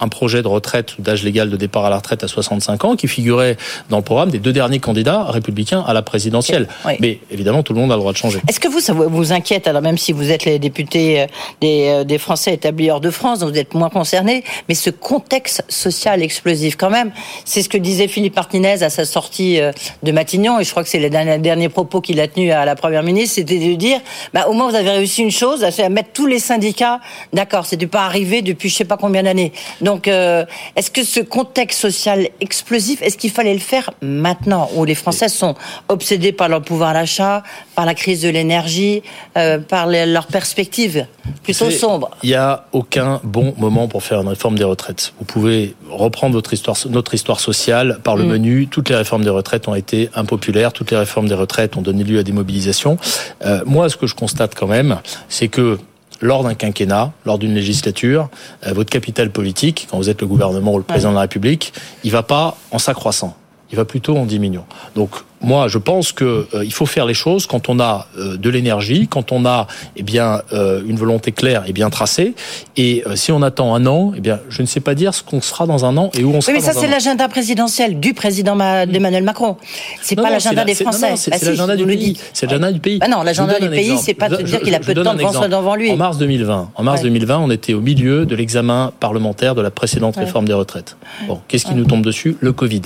un 0.00 0.08
projet 0.08 0.42
de 0.42 0.48
retraite 0.48 0.98
ou 0.98 1.02
d'âge 1.02 1.22
légal 1.22 1.50
de 1.50 1.56
départ 1.56 1.84
à 1.84 1.90
la 1.90 1.96
retraite 1.96 2.24
à 2.24 2.28
65 2.28 2.84
ans 2.84 2.96
qui 2.96 3.08
figurait 3.08 3.56
dans 3.88 3.98
le 3.98 4.02
programme 4.02 4.30
des 4.30 4.38
deux 4.38 4.52
derniers 4.52 4.78
candidats 4.78 5.24
républicains 5.24 5.84
à 5.86 5.92
la 5.92 6.02
présidentielle. 6.02 6.68
Oui. 6.86 6.94
Mais 7.00 7.18
évidemment, 7.30 7.62
tout 7.62 7.72
le 7.72 7.80
monde 7.80 7.92
a 7.92 7.94
le 7.94 8.00
droit 8.00 8.12
de 8.12 8.16
changer. 8.16 8.40
Est-ce 8.48 8.60
que 8.60 8.68
vous, 8.68 8.80
ça 8.80 8.92
vous 8.92 9.32
inquiète, 9.32 9.66
alors 9.66 9.82
même 9.82 9.98
si 9.98 10.12
vous 10.12 10.30
êtes 10.30 10.44
les 10.44 10.58
députés 10.58 11.22
euh, 11.22 11.26
des, 11.60 11.86
euh, 11.88 12.04
des 12.04 12.18
Français 12.18 12.54
établis 12.54 12.90
hors 12.90 13.00
de 13.00 13.10
France, 13.10 13.40
donc 13.40 13.50
vous 13.52 13.58
êtes 13.58 13.74
moins 13.74 13.90
concernés, 13.90 14.44
mais 14.68 14.74
ce 14.74 14.90
contexte 14.90 15.64
social 15.68 16.22
explosif 16.22 16.76
quand 16.76 16.90
même, 16.90 17.12
c'est 17.44 17.62
ce 17.62 17.68
que 17.68 17.78
disait 17.78 18.08
Philippe 18.08 18.36
Martinez 18.36 18.82
à 18.82 18.90
sa 18.90 19.04
sortie 19.04 19.60
euh, 19.60 19.72
de 20.02 20.12
Matignon, 20.12 20.58
et 20.60 20.64
je 20.64 20.70
crois 20.70 20.82
que 20.82 20.88
c'est 20.88 20.98
les 20.98 21.10
derniers, 21.10 21.68
propos 21.68 22.00
qu'il 22.00 22.20
a 22.20 22.28
tenus 22.28 22.52
à 22.52 22.64
la 22.64 22.74
Première 22.74 23.02
ministre, 23.02 23.36
c'était 23.36 23.58
de 23.58 23.74
dire, 23.74 24.00
bah, 24.32 24.46
au 24.48 24.52
moins 24.52 24.70
vous 24.70 24.76
avez 24.76 24.90
réussi 24.90 25.22
une 25.22 25.30
chose, 25.30 25.64
c'est 25.70 25.84
à 25.84 25.88
mettre 25.88 26.10
tous 26.12 26.26
les 26.26 26.38
syndicats 26.38 27.00
d'accord, 27.32 27.66
c'était 27.66 27.86
pas 27.86 28.04
arrivé 28.04 28.42
depuis 28.42 28.68
je 28.68 28.76
sais 28.76 28.84
pas 28.84 28.96
combien 28.96 29.22
d'années. 29.22 29.52
Donc, 29.80 29.89
euh, 30.08 30.44
est-ce 30.76 30.90
que 30.90 31.02
ce 31.04 31.20
contexte 31.20 31.80
social 31.80 32.28
explosif, 32.40 33.02
est-ce 33.02 33.16
qu'il 33.16 33.30
fallait 33.30 33.52
le 33.54 33.60
faire 33.60 33.90
maintenant, 34.02 34.68
où 34.76 34.84
les 34.84 34.94
Français 34.94 35.28
sont 35.28 35.54
obsédés 35.88 36.32
par 36.32 36.48
leur 36.48 36.62
pouvoir 36.62 36.92
d'achat, 36.94 37.42
par 37.74 37.86
la 37.86 37.94
crise 37.94 38.22
de 38.22 38.28
l'énergie, 38.28 39.02
euh, 39.36 39.58
par 39.58 39.86
les- 39.86 40.06
leurs 40.06 40.26
perspectives 40.26 41.06
plutôt 41.42 41.70
sombres? 41.70 42.10
Il 42.22 42.30
n'y 42.30 42.34
a 42.36 42.66
aucun 42.72 43.20
bon 43.24 43.54
moment 43.58 43.88
pour 43.88 44.02
faire 44.02 44.20
une 44.20 44.28
réforme 44.28 44.56
des 44.58 44.64
retraites. 44.64 45.12
Vous 45.18 45.24
pouvez 45.24 45.74
reprendre 45.90 46.34
votre 46.34 46.52
histoire, 46.52 46.76
notre 46.88 47.14
histoire 47.14 47.40
sociale 47.40 47.98
par 48.02 48.16
le 48.16 48.24
Mm. 48.24 48.28
menu. 48.28 48.66
Toutes 48.68 48.88
les 48.88 48.96
réformes 48.96 49.24
des 49.24 49.30
retraites 49.30 49.68
ont 49.68 49.74
été 49.74 50.08
impopulaires. 50.14 50.72
Toutes 50.72 50.90
les 50.90 50.96
réformes 50.96 51.28
des 51.28 51.34
retraites 51.34 51.76
ont 51.76 51.82
donné 51.82 52.04
lieu 52.04 52.18
à 52.18 52.22
des 52.22 52.32
mobilisations. 52.32 52.98
Euh, 53.44 53.60
moi, 53.66 53.88
ce 53.88 53.96
que 53.96 54.06
je 54.06 54.14
constate 54.14 54.54
quand 54.54 54.66
même, 54.66 54.98
c'est 55.28 55.48
que 55.48 55.78
lors 56.20 56.44
d'un 56.44 56.54
quinquennat, 56.54 57.12
lors 57.24 57.38
d'une 57.38 57.54
législature, 57.54 58.28
euh, 58.66 58.72
votre 58.72 58.90
capital 58.90 59.30
politique, 59.30 59.88
quand 59.90 59.96
vous 59.96 60.10
êtes 60.10 60.20
le 60.20 60.26
gouvernement 60.26 60.74
ou 60.74 60.78
le 60.78 60.84
président 60.84 61.10
de 61.10 61.16
la 61.16 61.22
République, 61.22 61.72
il 62.04 62.10
va 62.10 62.22
pas 62.22 62.56
en 62.70 62.78
s'accroissant. 62.78 63.36
Il 63.70 63.76
va 63.76 63.84
plutôt 63.84 64.16
en 64.16 64.26
diminuant. 64.26 64.66
Donc, 64.94 65.10
moi, 65.42 65.68
je 65.68 65.78
pense 65.78 66.12
que 66.12 66.46
euh, 66.54 66.64
il 66.64 66.72
faut 66.72 66.86
faire 66.86 67.06
les 67.06 67.14
choses 67.14 67.46
quand 67.46 67.68
on 67.68 67.80
a 67.80 68.06
euh, 68.18 68.36
de 68.36 68.50
l'énergie, 68.50 69.08
quand 69.08 69.32
on 69.32 69.46
a 69.46 69.66
eh 69.96 70.02
bien 70.02 70.42
euh, 70.52 70.82
une 70.86 70.96
volonté 70.96 71.32
claire 71.32 71.64
et 71.66 71.72
bien 71.72 71.88
tracée. 71.90 72.34
Et 72.76 73.02
euh, 73.06 73.16
si 73.16 73.32
on 73.32 73.40
attend 73.42 73.74
un 73.74 73.86
an, 73.86 74.12
eh 74.16 74.20
bien, 74.20 74.40
je 74.48 74.60
ne 74.62 74.66
sais 74.66 74.80
pas 74.80 74.94
dire 74.94 75.14
ce 75.14 75.22
qu'on 75.22 75.40
sera 75.40 75.66
dans 75.66 75.84
un 75.84 75.96
an 75.96 76.10
et 76.18 76.24
où 76.24 76.32
on 76.34 76.40
sera 76.40 76.52
Oui, 76.52 76.58
mais 76.60 76.64
ça, 76.64 76.78
c'est 76.78 76.86
l'agenda 76.88 77.28
présidentiel 77.28 78.00
du 78.00 78.12
président 78.14 78.54
Ma- 78.54 78.84
d'Emmanuel 78.86 79.24
Macron. 79.24 79.56
C'est 80.02 80.16
pas 80.16 80.30
l'agenda 80.30 80.64
des 80.64 80.74
Français. 80.74 81.14
C'est 81.16 81.30
Bah 81.30 81.38
si, 81.38 81.44
l'agenda 81.46 81.76
du 81.76 81.86
pays. 81.86 82.18
C'est 82.32 82.46
l'agenda 82.46 82.72
du 82.72 82.80
pays. 82.80 82.98
Bah 82.98 83.08
non, 83.08 83.22
l'agenda 83.22 83.58
du 83.58 83.68
pays, 83.70 83.96
c'est 83.98 84.14
pas 84.14 84.28
de 84.28 84.38
Je- 84.38 84.42
dire 84.44 84.60
qu'il 84.60 84.74
a 84.74 84.80
peu 84.80 84.94
de 84.94 85.02
temps 85.02 85.14
devant- 85.14 85.48
devant 85.48 85.74
lui. 85.74 85.90
En 85.90 85.96
mars 85.96 86.18
2020, 86.18 86.70
en 86.74 86.82
mars 86.82 86.98
Ouais. 86.98 87.04
2020, 87.04 87.38
on 87.38 87.50
était 87.50 87.74
au 87.74 87.80
milieu 87.80 88.26
de 88.26 88.34
l'examen 88.36 88.92
parlementaire 89.00 89.54
de 89.54 89.62
la 89.62 89.70
précédente 89.70 90.16
Ouais. 90.16 90.24
réforme 90.24 90.46
des 90.46 90.52
retraites. 90.52 90.96
Bon, 91.26 91.40
qu'est-ce 91.48 91.64
qui 91.66 91.74
nous 91.74 91.84
tombe 91.84 92.04
dessus? 92.04 92.36
Le 92.40 92.52
Covid. 92.52 92.82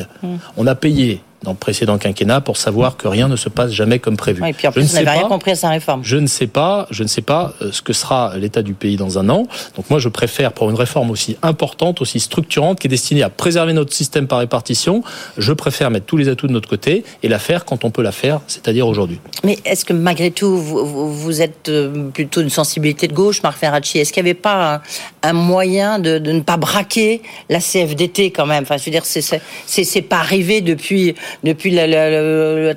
On 0.56 0.66
a 0.66 0.74
payé 0.74 1.20
dans 1.44 1.52
le 1.52 1.56
précédent 1.56 1.98
quinquennat 1.98 2.40
pour 2.40 2.56
savoir 2.56 2.96
que 2.96 3.06
rien 3.06 3.28
ne 3.28 3.36
se 3.36 3.48
passe 3.48 3.70
jamais 3.70 3.98
comme 4.00 4.16
prévu. 4.16 4.42
Ouais, 4.42 4.50
et 4.50 4.52
puis 4.52 4.66
en 4.66 4.70
Je 4.70 4.74
plus, 4.80 4.82
ne 4.84 4.88
on 4.88 4.92
n'avait 4.94 5.04
sais 5.06 5.18
rien 5.20 5.28
compris 5.28 5.50
à 5.52 5.54
sa 5.54 5.68
réforme. 5.68 6.00
Je 6.02 6.16
ne 6.16 6.26
sais 6.26 6.46
pas, 6.48 6.86
je 6.90 7.02
ne 7.02 7.08
sais 7.08 7.22
pas 7.22 7.54
euh, 7.62 7.70
ce 7.70 7.82
que 7.82 7.92
sera 7.92 8.36
l'état 8.36 8.62
du 8.62 8.74
pays 8.74 8.96
dans 8.96 9.18
un 9.18 9.28
an. 9.28 9.46
Donc 9.76 9.88
moi, 9.90 9.98
je 9.98 10.08
préfère 10.08 10.52
pour 10.52 10.68
une 10.70 10.76
réforme 10.76 11.10
aussi 11.10 11.36
importante, 11.42 12.00
aussi 12.00 12.18
structurante, 12.18 12.80
qui 12.80 12.86
est 12.86 12.90
destinée 12.90 13.22
à 13.22 13.30
préserver 13.30 13.72
notre 13.74 13.92
système 13.92 14.26
par 14.26 14.38
répartition, 14.40 15.02
je 15.38 15.52
préfère 15.52 15.90
mettre 15.90 16.06
tous 16.06 16.16
les 16.16 16.28
atouts 16.28 16.46
de 16.48 16.52
notre 16.52 16.68
côté 16.68 17.04
et 17.22 17.28
la 17.28 17.38
faire 17.38 17.64
quand 17.64 17.84
on 17.84 17.90
peut 17.90 18.02
la 18.02 18.12
faire, 18.12 18.40
c'est-à-dire 18.46 18.88
aujourd'hui. 18.88 19.20
Mais 19.44 19.58
est-ce 19.64 19.84
que 19.84 19.92
malgré 19.92 20.30
tout, 20.30 20.56
vous, 20.56 20.84
vous- 20.86 21.12
vous 21.12 21.42
êtes 21.42 21.68
euh, 21.68 22.08
plutôt 22.10 22.40
une 22.40 22.50
sensibilité 22.50 23.06
de 23.06 23.12
gauche, 23.12 23.42
Marc 23.42 23.58
Ferracci? 23.58 23.98
Est-ce 23.98 24.12
qu'il 24.12 24.22
n'y 24.22 24.30
avait 24.30 24.38
pas 24.40 24.74
un, 25.22 25.28
un 25.28 25.32
moyen 25.34 25.98
de, 25.98 26.18
de 26.18 26.32
ne 26.32 26.40
pas 26.40 26.56
braquer 26.56 27.20
la 27.50 27.60
CFDT 27.60 28.30
quand 28.30 28.46
même? 28.46 28.62
Enfin, 28.62 28.76
je 28.78 28.84
veux 28.86 28.90
dire, 28.90 29.04
c'est 29.04 29.20
c'est- 29.20 29.42
c'est 29.66 29.84
c'est 29.84 30.02
pas 30.02 30.18
arrivé 30.18 30.60
depuis 30.60 31.14
depuis 31.42 31.74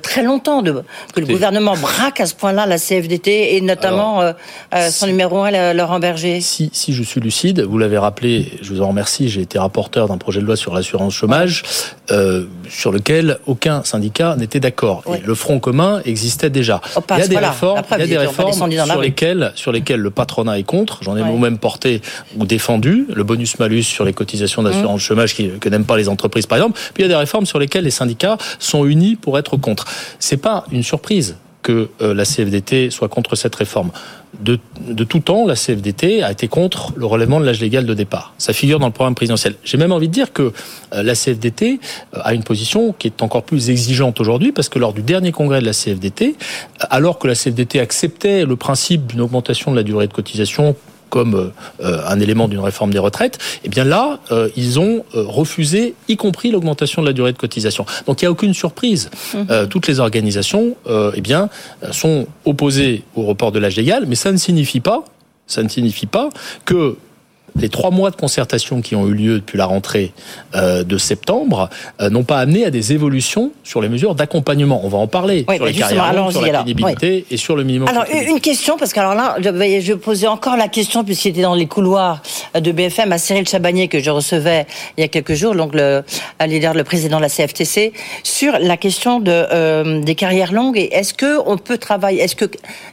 très 0.02 0.22
longtemps 0.22 0.62
de, 0.62 0.82
que 1.14 1.20
le 1.20 1.26
gouvernement 1.26 1.76
braque 1.76 2.20
à 2.20 2.26
ce 2.26 2.34
point-là 2.34 2.66
la 2.66 2.78
CFDT 2.78 3.56
et 3.56 3.60
notamment 3.60 4.20
euh, 4.20 4.32
euh, 4.74 4.90
son 4.90 5.06
si- 5.06 5.12
numéro 5.12 5.42
un, 5.42 5.72
Laurent 5.72 5.98
Berger. 5.98 6.40
Si, 6.40 6.70
si 6.72 6.92
je 6.92 7.02
suis 7.02 7.20
lucide, 7.20 7.60
vous 7.60 7.78
l'avez 7.78 7.98
rappelé, 7.98 8.52
je 8.62 8.72
vous 8.72 8.82
en 8.82 8.88
remercie, 8.88 9.28
j'ai 9.28 9.42
été 9.42 9.58
rapporteur 9.58 10.08
d'un 10.08 10.18
projet 10.18 10.40
de 10.40 10.46
loi 10.46 10.56
sur 10.56 10.74
l'assurance 10.74 11.14
chômage, 11.14 11.62
euh, 12.10 12.44
sur 12.68 12.92
lequel 12.92 13.38
aucun 13.46 13.82
syndicat 13.84 14.36
n'était 14.36 14.60
d'accord. 14.60 15.02
Le 15.24 15.34
front 15.34 15.60
commun 15.60 16.00
existait 16.04 16.50
déjà. 16.50 16.80
Oh, 16.96 17.00
il 17.10 17.18
y 17.18 17.22
a 17.22 17.28
des 17.28 17.38
réformes, 17.38 17.76
La 17.76 17.82
preuve, 17.82 18.00
il 18.00 18.02
y 18.02 18.16
a 18.16 18.20
des 18.20 18.26
réformes 18.26 18.52
sur 18.52 19.00
lesquelles, 19.00 19.52
sur 19.54 19.72
lesquelles 19.72 20.00
le 20.00 20.10
patronat 20.10 20.58
est 20.58 20.64
contre. 20.64 21.02
J'en 21.02 21.16
ai 21.16 21.22
moi-même 21.22 21.58
porté 21.58 22.00
ou 22.36 22.46
défendu 22.46 23.06
le 23.12 23.24
bonus-malus 23.24 23.82
sur 23.82 24.04
les 24.04 24.12
cotisations 24.12 24.62
d'assurance 24.62 25.00
chômage 25.00 25.34
qui, 25.34 25.50
que 25.60 25.68
n'aiment 25.68 25.84
pas 25.84 25.96
les 25.96 26.08
entreprises, 26.08 26.46
par 26.46 26.58
exemple. 26.58 26.78
Puis 26.94 27.02
il 27.02 27.06
y 27.06 27.06
a 27.06 27.08
des 27.08 27.16
réformes 27.16 27.46
sur 27.46 27.58
lesquelles 27.58 27.84
les 27.84 27.90
syndicats 27.90 28.36
sont 28.58 28.84
unis 28.84 29.16
pour 29.16 29.38
être 29.38 29.56
contre. 29.56 29.86
C'est 30.18 30.36
pas 30.36 30.64
une 30.72 30.82
surprise 30.82 31.36
que 31.62 31.90
la 32.00 32.24
CFDT 32.24 32.90
soit 32.90 33.08
contre 33.08 33.36
cette 33.36 33.54
réforme. 33.54 33.90
De, 34.40 34.58
de, 34.80 35.04
tout 35.04 35.20
temps, 35.20 35.46
la 35.46 35.54
CFDT 35.54 36.22
a 36.22 36.32
été 36.32 36.48
contre 36.48 36.92
le 36.96 37.04
relèvement 37.04 37.40
de 37.40 37.44
l'âge 37.44 37.60
légal 37.60 37.84
de 37.84 37.92
départ. 37.94 38.32
Ça 38.38 38.52
figure 38.52 38.78
dans 38.78 38.86
le 38.86 38.92
programme 38.92 39.14
présidentiel. 39.14 39.54
J'ai 39.64 39.76
même 39.76 39.92
envie 39.92 40.08
de 40.08 40.12
dire 40.12 40.32
que 40.32 40.52
la 40.92 41.14
CFDT 41.14 41.80
a 42.12 42.32
une 42.32 42.44
position 42.44 42.94
qui 42.98 43.08
est 43.08 43.22
encore 43.22 43.42
plus 43.42 43.68
exigeante 43.68 44.20
aujourd'hui 44.20 44.52
parce 44.52 44.68
que 44.68 44.78
lors 44.78 44.92
du 44.92 45.02
dernier 45.02 45.32
congrès 45.32 45.60
de 45.60 45.66
la 45.66 45.72
CFDT, 45.72 46.36
alors 46.88 47.18
que 47.18 47.26
la 47.26 47.34
CFDT 47.34 47.80
acceptait 47.80 48.46
le 48.46 48.56
principe 48.56 49.06
d'une 49.06 49.20
augmentation 49.20 49.70
de 49.70 49.76
la 49.76 49.82
durée 49.82 50.06
de 50.06 50.12
cotisation 50.12 50.74
comme 51.10 51.52
euh, 51.82 52.00
un 52.06 52.20
élément 52.20 52.48
d'une 52.48 52.60
réforme 52.60 52.92
des 52.92 52.98
retraites, 52.98 53.38
eh 53.64 53.68
bien 53.68 53.84
là, 53.84 54.18
euh, 54.30 54.48
ils 54.56 54.78
ont 54.78 55.04
euh, 55.14 55.24
refusé, 55.26 55.94
y 56.08 56.16
compris 56.16 56.50
l'augmentation 56.50 57.02
de 57.02 57.06
la 57.06 57.12
durée 57.12 57.32
de 57.32 57.38
cotisation. 57.38 57.86
Donc 58.06 58.20
il 58.20 58.24
n'y 58.24 58.28
a 58.28 58.30
aucune 58.30 58.54
surprise. 58.54 59.10
Mhm. 59.34 59.68
toutes 59.68 59.86
les 59.86 60.00
organisations, 60.00 60.76
eh 61.14 61.20
bien, 61.20 61.48
sont 61.90 62.26
opposées 62.44 63.02
au 63.14 63.22
report 63.22 63.52
de 63.52 63.58
l'âge 63.58 63.76
légal, 63.76 64.04
mais 64.06 64.14
ça 64.14 64.32
ne 64.32 64.36
signifie 64.36 64.80
pas, 64.80 65.04
ça 65.46 65.62
ne 65.62 65.68
signifie 65.68 66.06
pas 66.06 66.28
que 66.64 66.96
les 67.60 67.68
trois 67.68 67.90
mois 67.90 68.10
de 68.10 68.16
concertation 68.16 68.80
qui 68.80 68.94
ont 68.94 69.06
eu 69.06 69.14
lieu 69.14 69.34
depuis 69.36 69.58
la 69.58 69.66
rentrée 69.66 70.12
euh, 70.54 70.84
de 70.84 70.98
septembre 70.98 71.68
euh, 72.00 72.10
n'ont 72.10 72.24
pas 72.24 72.38
amené 72.38 72.64
à 72.64 72.70
des 72.70 72.92
évolutions 72.92 73.52
sur 73.64 73.80
les 73.80 73.88
mesures 73.88 74.14
d'accompagnement. 74.14 74.80
On 74.84 74.88
va 74.88 74.98
en 74.98 75.06
parler 75.06 75.44
sur 75.48 75.66
les 75.66 75.72
carrières 75.72 76.30
sur 76.30 76.42
la 76.42 76.62
pénibilité 76.62 77.26
et 77.30 77.36
sur 77.36 77.56
le 77.56 77.64
minimum. 77.64 77.88
Alors 77.88 78.04
une 78.12 78.40
question 78.40 78.76
parce 78.76 78.92
que 78.92 79.00
alors 79.00 79.14
là, 79.14 79.36
je, 79.40 79.50
vais 79.50 79.96
poser 79.96 80.26
encore 80.26 80.56
la 80.56 80.68
question 80.68 81.04
puisqu'il 81.04 81.28
était 81.28 81.42
dans 81.42 81.54
les 81.54 81.66
couloirs 81.66 82.22
de 82.58 82.72
BFM 82.72 83.12
à 83.12 83.18
Cyril 83.18 83.46
Chabagnier 83.46 83.88
que 83.88 84.00
je 84.00 84.10
recevais 84.10 84.66
il 84.96 85.00
y 85.00 85.04
a 85.04 85.08
quelques 85.08 85.34
jours, 85.34 85.54
donc 85.54 85.74
le 85.74 86.02
leader, 86.46 86.74
le 86.74 86.84
président 86.84 87.16
de 87.18 87.22
la 87.22 87.28
CFTC, 87.28 87.92
sur 88.22 88.58
la 88.58 88.76
question 88.76 89.20
de 89.20 89.30
euh, 89.30 90.00
des 90.00 90.14
carrières 90.14 90.52
longues 90.52 90.78
et 90.78 90.94
est-ce 90.94 91.14
que 91.14 91.38
on 91.46 91.58
peut 91.58 91.78
travailler 91.78 92.22
Est-ce 92.22 92.36
que 92.36 92.46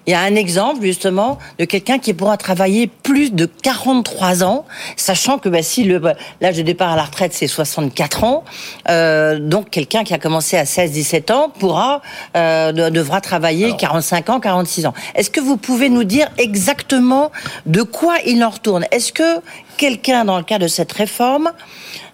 il 0.07 0.11
y 0.11 0.13
a 0.13 0.21
un 0.21 0.35
exemple 0.35 0.83
justement 0.83 1.37
de 1.59 1.65
quelqu'un 1.65 1.99
qui 1.99 2.13
pourra 2.13 2.37
travailler 2.37 2.87
plus 2.87 3.31
de 3.31 3.45
43 3.45 4.43
ans 4.43 4.54
sachant 4.95 5.37
que 5.37 5.49
bah, 5.49 5.63
si 5.63 5.83
le 5.83 6.01
l'âge 6.41 6.57
de 6.57 6.61
départ 6.61 6.91
à 6.91 6.95
la 6.95 7.03
retraite 7.03 7.33
c'est 7.33 7.47
64 7.47 8.23
ans, 8.23 8.43
euh, 8.89 9.39
donc 9.39 9.69
quelqu'un 9.69 10.03
qui 10.03 10.13
a 10.13 10.19
commencé 10.19 10.57
à 10.57 10.63
16-17 10.63 11.33
ans 11.33 11.49
pourra 11.49 12.01
euh, 12.35 12.71
devra 12.71 13.21
travailler 13.21 13.75
45 13.75 14.29
ans, 14.29 14.39
46 14.39 14.85
ans. 14.85 14.93
Est-ce 15.15 15.29
que 15.29 15.39
vous 15.39 15.57
pouvez 15.57 15.89
nous 15.89 16.03
dire 16.03 16.29
exactement 16.37 17.31
de 17.65 17.81
quoi 17.81 18.15
il 18.25 18.43
en 18.43 18.49
retourne? 18.49 18.85
Est-ce 18.91 19.11
que 19.11 19.41
quelqu'un 19.77 20.25
dans 20.25 20.37
le 20.37 20.43
cas 20.43 20.59
de 20.59 20.67
cette 20.67 20.91
réforme, 20.91 21.51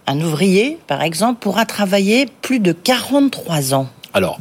un 0.07 0.19
ouvrier 0.21 0.77
par 0.88 1.01
exemple, 1.01 1.39
pourra 1.39 1.65
travailler 1.65 2.27
plus 2.41 2.60
de 2.60 2.71
43 2.71 3.74
ans? 3.74 3.88
Alors, 4.13 4.39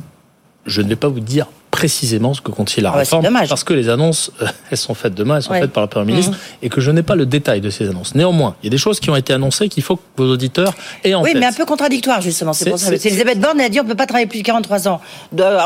je 0.66 0.82
ne 0.82 0.88
vais 0.88 0.96
pas 0.96 1.08
vous 1.08 1.20
dire 1.20 1.46
précisément 1.70 2.34
ce 2.34 2.40
que 2.40 2.50
contient 2.50 2.82
la 2.82 2.90
ah 2.90 2.98
réforme, 2.98 3.28
parce 3.48 3.64
que 3.64 3.72
les 3.72 3.88
annonces, 3.88 4.32
euh, 4.42 4.46
elles 4.70 4.78
sont 4.78 4.94
faites 4.94 5.14
demain, 5.14 5.36
elles 5.36 5.42
sont 5.42 5.54
faites 5.54 5.72
par 5.72 5.82
le 5.82 5.88
Premier 5.88 6.12
ministre, 6.12 6.32
mhm. 6.32 6.38
et 6.62 6.68
que 6.68 6.80
je 6.80 6.90
n'ai 6.90 7.02
pas 7.02 7.14
le 7.14 7.26
détail 7.26 7.60
de 7.60 7.70
ces 7.70 7.88
annonces. 7.88 8.14
Néanmoins, 8.14 8.56
il 8.62 8.66
y 8.66 8.68
a 8.68 8.70
des 8.70 8.78
choses 8.78 9.00
qui 9.00 9.10
ont 9.10 9.16
été 9.16 9.32
annoncées 9.32 9.68
qu'il 9.68 9.82
faut 9.82 9.96
que 9.96 10.02
vos 10.16 10.32
auditeurs 10.32 10.74
aient 11.04 11.14
en 11.14 11.22
oui, 11.22 11.28
tête. 11.28 11.34
Oui, 11.34 11.40
mais 11.40 11.46
un 11.46 11.52
peu 11.52 11.64
contradictoire, 11.64 12.20
justement. 12.20 12.52
C'est 12.52 12.68
pour 12.68 12.78
ça. 12.78 12.92
Elisabeth 12.92 13.40
Borne, 13.40 13.60
elle 13.60 13.66
a 13.66 13.68
dit 13.68 13.80
on 13.80 13.84
ne 13.84 13.88
peut 13.88 13.94
pas 13.94 14.06
travailler 14.06 14.26
plus 14.26 14.40
de 14.40 14.44
43 14.44 14.88
ans. 14.88 15.00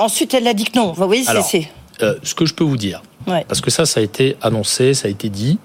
ensuite, 0.00 0.34
elle 0.34 0.46
a 0.46 0.54
dit 0.54 0.64
que 0.64 0.78
non. 0.78 0.92
Vous 0.92 1.06
voyez, 1.06 1.24
c'est... 1.24 1.68
Euh, 2.02 2.14
ce 2.24 2.34
que 2.34 2.44
je 2.44 2.54
peux 2.54 2.64
vous 2.64 2.76
dire, 2.76 3.02
parce 3.26 3.60
que 3.60 3.70
ça, 3.70 3.86
ça 3.86 4.00
a 4.00 4.02
été 4.02 4.36
annoncé, 4.42 4.94
ça 4.94 5.06
a 5.06 5.10
été 5.10 5.28
dit, 5.28 5.58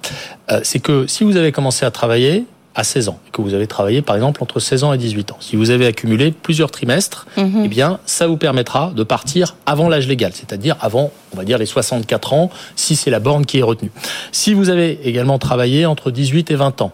euh, 0.51 0.59
c'est 0.63 0.79
que 0.79 1.07
si 1.07 1.23
vous 1.23 1.37
avez 1.37 1.51
commencé 1.51 1.85
à 1.85 1.91
travailler, 1.91 2.45
à 2.79 2.83
16 2.85 3.09
ans, 3.09 3.19
que 3.33 3.41
vous 3.41 3.53
avez 3.53 3.67
travaillé 3.67 4.01
par 4.01 4.15
exemple 4.15 4.41
entre 4.41 4.61
16 4.61 4.85
ans 4.85 4.93
et 4.93 4.97
18 4.97 5.33
ans, 5.33 5.37
si 5.41 5.57
vous 5.57 5.69
avez 5.69 5.85
accumulé 5.85 6.31
plusieurs 6.31 6.71
trimestres, 6.71 7.27
mhm. 7.35 7.63
eh 7.65 7.67
bien 7.67 7.99
ça 8.05 8.25
vous 8.25 8.37
permettra 8.37 8.93
de 8.95 9.03
partir 9.03 9.55
avant 9.65 9.89
l'âge 9.89 10.07
légal, 10.07 10.31
c'est-à-dire 10.33 10.77
avant, 10.79 11.11
on 11.33 11.37
va 11.37 11.43
dire 11.43 11.57
les 11.57 11.65
64 11.65 12.33
ans, 12.33 12.49
si 12.77 12.95
c'est 12.95 13.11
la 13.11 13.19
borne 13.19 13.45
qui 13.45 13.59
est 13.59 13.63
retenue. 13.63 13.91
Si 14.31 14.53
vous 14.53 14.69
avez 14.69 14.99
également 15.03 15.39
travaillé 15.39 15.85
entre 15.85 16.09
18 16.09 16.51
et 16.51 16.55
20 16.55 16.81
ans, 16.81 16.93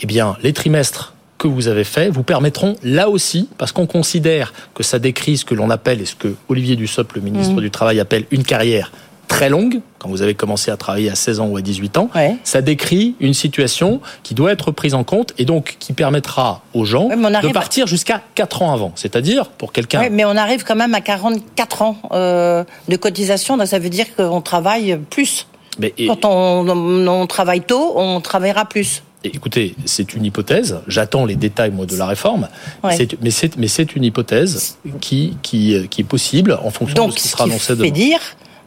eh 0.00 0.06
bien 0.06 0.36
les 0.42 0.52
trimestres 0.52 1.14
que 1.36 1.48
vous 1.48 1.66
avez 1.66 1.84
faits 1.84 2.12
vous 2.12 2.22
permettront 2.22 2.76
là 2.84 3.10
aussi, 3.10 3.48
parce 3.58 3.72
qu'on 3.72 3.86
considère 3.86 4.54
que 4.72 4.84
ça 4.84 5.00
décrit 5.00 5.36
ce 5.36 5.44
que 5.44 5.54
l'on 5.54 5.68
appelle 5.68 6.00
et 6.00 6.06
ce 6.06 6.14
que 6.14 6.34
Olivier 6.48 6.76
Dussopt, 6.76 7.14
le 7.16 7.22
ministre 7.22 7.54
mhm. 7.54 7.60
du 7.60 7.70
Travail, 7.70 7.98
appelle 7.98 8.24
une 8.30 8.44
carrière 8.44 8.92
très 9.34 9.48
longue, 9.48 9.80
quand 9.98 10.08
vous 10.08 10.22
avez 10.22 10.34
commencé 10.34 10.70
à 10.70 10.76
travailler 10.76 11.10
à 11.10 11.14
16 11.14 11.40
ans 11.40 11.46
ou 11.46 11.56
à 11.56 11.60
18 11.60 11.98
ans, 11.98 12.10
ça 12.44 12.62
décrit 12.62 13.14
une 13.20 13.34
situation 13.34 14.00
qui 14.22 14.34
doit 14.34 14.52
être 14.52 14.70
prise 14.70 14.94
en 14.94 15.04
compte 15.04 15.34
et 15.38 15.44
donc 15.44 15.76
qui 15.78 15.92
permettra 15.92 16.62
aux 16.72 16.84
gens 16.84 17.08
de 17.08 17.52
partir 17.52 17.86
jusqu'à 17.86 18.22
4 18.34 18.62
ans 18.62 18.72
avant. 18.72 18.92
C'est-à-dire, 18.94 19.48
pour 19.48 19.72
quelqu'un... 19.72 20.08
mais 20.10 20.24
on 20.24 20.36
arrive 20.36 20.64
quand 20.64 20.76
même 20.76 20.94
à 20.94 21.00
44 21.00 21.82
ans 21.82 21.96
euh, 22.12 22.64
de 22.88 22.96
cotisation, 22.96 23.56
donc 23.56 23.66
ça 23.66 23.78
veut 23.78 23.90
dire 23.90 24.14
qu'on 24.14 24.40
travaille 24.40 24.98
plus. 25.10 25.46
Mais, 25.78 25.92
Quand 26.06 26.24
on, 26.24 27.26
travaille 27.26 27.62
tôt, 27.62 27.94
on 27.96 28.20
travaillera 28.20 28.64
plus. 28.64 29.02
Écoutez, 29.24 29.74
c'est 29.86 30.14
une 30.14 30.24
hypothèse. 30.24 30.78
J'attends 30.86 31.24
les 31.24 31.34
détails 31.34 31.70
moi 31.70 31.86
de 31.86 31.96
la 31.96 32.06
réforme, 32.06 32.48
mais 32.84 33.30
c'est 33.30 33.96
une 33.96 34.04
hypothèse 34.04 34.76
qui, 35.00 35.36
qui, 35.42 35.88
qui 35.90 36.00
est 36.02 36.04
possible 36.04 36.56
en 36.62 36.70
fonction 36.70 37.08
de 37.08 37.12
ce 37.12 37.16
qui 37.16 37.28
sera 37.28 37.44
annoncé 37.44 37.74
demain. 37.74 37.90
dire 37.90 38.20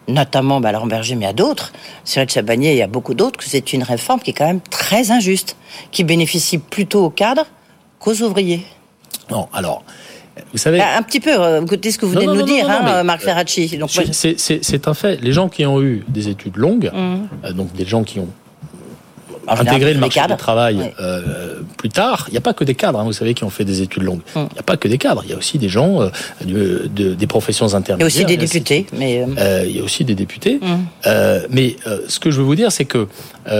notamment 0.07 0.59
bah, 0.59 0.71
Laurent 0.71 0.87
Berger, 0.87 1.15
mais 1.15 1.25
à 1.25 1.33
d'autres, 1.33 1.73
Cyril 2.03 2.29
Chabagnier, 2.29 2.71
il 2.71 2.77
y 2.77 2.81
a 2.81 2.87
beaucoup 2.87 3.13
d'autres, 3.13 3.37
que 3.37 3.45
c'est 3.45 3.73
une 3.73 3.83
réforme 3.83 4.19
qui 4.19 4.31
est 4.31 4.33
quand 4.33 4.47
même 4.47 4.61
très 4.61 5.11
injuste, 5.11 5.55
qui 5.91 6.03
bénéficie 6.03 6.57
plutôt 6.57 7.05
aux 7.05 7.09
cadres 7.09 7.45
qu'aux 7.99 8.21
ouvriers. 8.21 8.65
Non, 9.29 9.47
alors, 9.53 9.83
vous 10.51 10.57
savez... 10.57 10.81
Un 10.81 11.01
petit 11.01 11.19
peu, 11.19 11.33
euh, 11.33 11.61
écoutez 11.61 11.91
ce 11.91 11.97
que 11.97 12.05
vous 12.05 12.13
venez 12.13 12.25
de 12.25 12.33
nous 12.33 12.43
dire, 12.43 12.69
hein, 12.69 13.03
Marc 13.03 13.21
Ferracci. 13.21 13.79
C'est 14.11 14.87
un 14.87 14.93
fait. 14.93 15.21
Les 15.21 15.33
gens 15.33 15.49
qui 15.49 15.65
ont 15.65 15.81
eu 15.81 16.03
des 16.07 16.29
études 16.29 16.57
longues, 16.57 16.91
mmh. 16.93 17.45
euh, 17.45 17.53
donc 17.53 17.73
des 17.73 17.85
gens 17.85 18.03
qui 18.03 18.19
ont 18.19 18.29
intégrer 19.47 19.93
le 19.93 19.99
marché 19.99 20.21
du 20.27 20.35
travail 20.35 20.93
euh, 20.99 21.61
plus 21.77 21.89
tard. 21.89 22.25
Il 22.29 22.31
n'y 22.31 22.37
a 22.37 22.41
pas 22.41 22.53
que 22.53 22.63
des 22.63 22.75
cadres, 22.75 22.99
hein, 22.99 23.03
vous 23.03 23.13
savez, 23.13 23.33
qui 23.33 23.43
ont 23.43 23.49
fait 23.49 23.65
des 23.65 23.81
études 23.81 24.03
longues. 24.03 24.21
Hum. 24.35 24.47
Il 24.51 24.53
n'y 24.53 24.59
a 24.59 24.63
pas 24.63 24.77
que 24.77 24.87
des 24.87 24.97
cadres. 24.97 25.21
Il 25.25 25.31
y 25.31 25.33
a 25.33 25.37
aussi 25.37 25.57
des 25.57 25.69
gens 25.69 26.01
euh, 26.01 26.09
de, 26.43 27.13
des 27.13 27.27
professions 27.27 27.73
intermédiaires. 27.73 27.97
Il 27.97 28.01
y 28.01 28.03
a 28.03 28.25
aussi 28.25 28.25
des 28.25 28.37
députés. 28.37 28.85
Mais 28.93 29.25
euh, 29.37 29.65
il 29.67 29.75
y 29.75 29.79
a 29.79 29.83
aussi 29.83 30.03
des 30.03 30.15
députés. 30.15 30.59
Hum. 30.61 30.85
mais 31.49 31.75
ce 32.07 32.19
que 32.19 32.31
je 32.31 32.37
veux 32.37 32.43
vous 32.43 32.55
dire, 32.55 32.71
c'est 32.71 32.85
que 32.85 33.07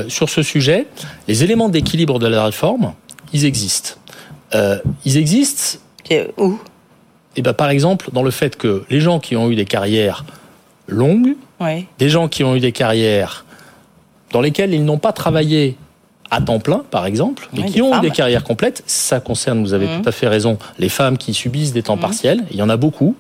sur 0.07 0.29
ce 0.29 0.41
sujet, 0.41 0.87
les 1.27 1.43
éléments 1.43 1.69
d'équilibre 1.69 2.19
de 2.19 2.27
la 2.27 2.43
réforme, 2.43 2.93
ils 3.33 3.45
existent. 3.45 3.95
ils 5.05 5.17
existent. 5.17 5.79
Où? 6.37 6.59
Et 7.35 7.41
eh 7.41 7.43
ben, 7.43 7.53
par 7.53 7.69
exemple, 7.69 8.09
dans 8.13 8.23
le 8.23 8.31
fait 8.31 8.55
que 8.55 8.83
les 8.89 8.99
gens 8.99 9.19
qui 9.19 9.35
ont 9.35 9.51
eu 9.51 9.55
des 9.55 9.65
carrières 9.65 10.25
longues, 10.87 11.35
des 11.99 12.09
gens 12.09 12.27
qui 12.27 12.43
ont 12.43 12.55
eu 12.55 12.59
des 12.59 12.71
carrières 12.71 13.45
dans 14.31 14.41
lesquels 14.41 14.73
ils 14.73 14.83
n'ont 14.83 14.97
pas 14.97 15.13
travaillé 15.13 15.77
à 16.29 16.41
temps 16.41 16.59
plein, 16.59 16.83
par 16.91 17.05
exemple, 17.05 17.47
mais 17.53 17.65
qui 17.65 17.81
ont 17.81 17.97
eu 17.97 18.01
des 18.01 18.11
carrières 18.11 18.43
complètes. 18.43 18.83
Ça 18.85 19.19
concerne, 19.19 19.61
vous 19.61 19.73
avez 19.73 19.87
mmh. 19.87 20.01
tout 20.01 20.09
à 20.09 20.11
fait 20.11 20.27
raison, 20.27 20.57
les 20.77 20.89
femmes 20.89 21.17
qui 21.17 21.33
subissent 21.33 21.73
des 21.73 21.83
temps 21.83 21.95
mmh. 21.95 22.01
partiels. 22.01 22.43
Il 22.51 22.57
y 22.57 22.61
en 22.61 22.69
a 22.69 22.77
beaucoup. 22.77 23.15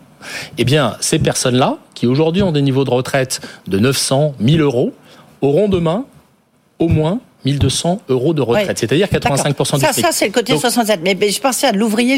Eh 0.57 0.65
bien, 0.65 0.97
ces 0.99 1.19
personnes-là, 1.19 1.77
qui 1.93 2.07
aujourd'hui 2.07 2.41
ont 2.41 2.51
des 2.51 2.61
niveaux 2.61 2.83
de 2.83 2.89
retraite 2.89 3.39
de 3.67 3.79
900, 3.79 4.35
1000 4.39 4.61
euros, 4.61 4.93
auront 5.41 5.69
demain 5.69 6.05
au 6.79 6.87
moins 6.87 7.19
1200 7.47 8.01
euros 8.09 8.33
de 8.33 8.41
retraite, 8.41 8.77
c'est-à-dire 8.77 9.07
85% 9.07 9.75
du 9.75 9.85
ça, 9.85 9.93
Ça, 9.93 10.09
c'est 10.11 10.25
le 10.25 10.31
côté 10.31 10.57
67. 10.57 10.99
Mais, 11.03 11.29
je 11.29 11.39
pensais 11.39 11.67
à 11.67 11.71
l'ouvrier, 11.71 12.17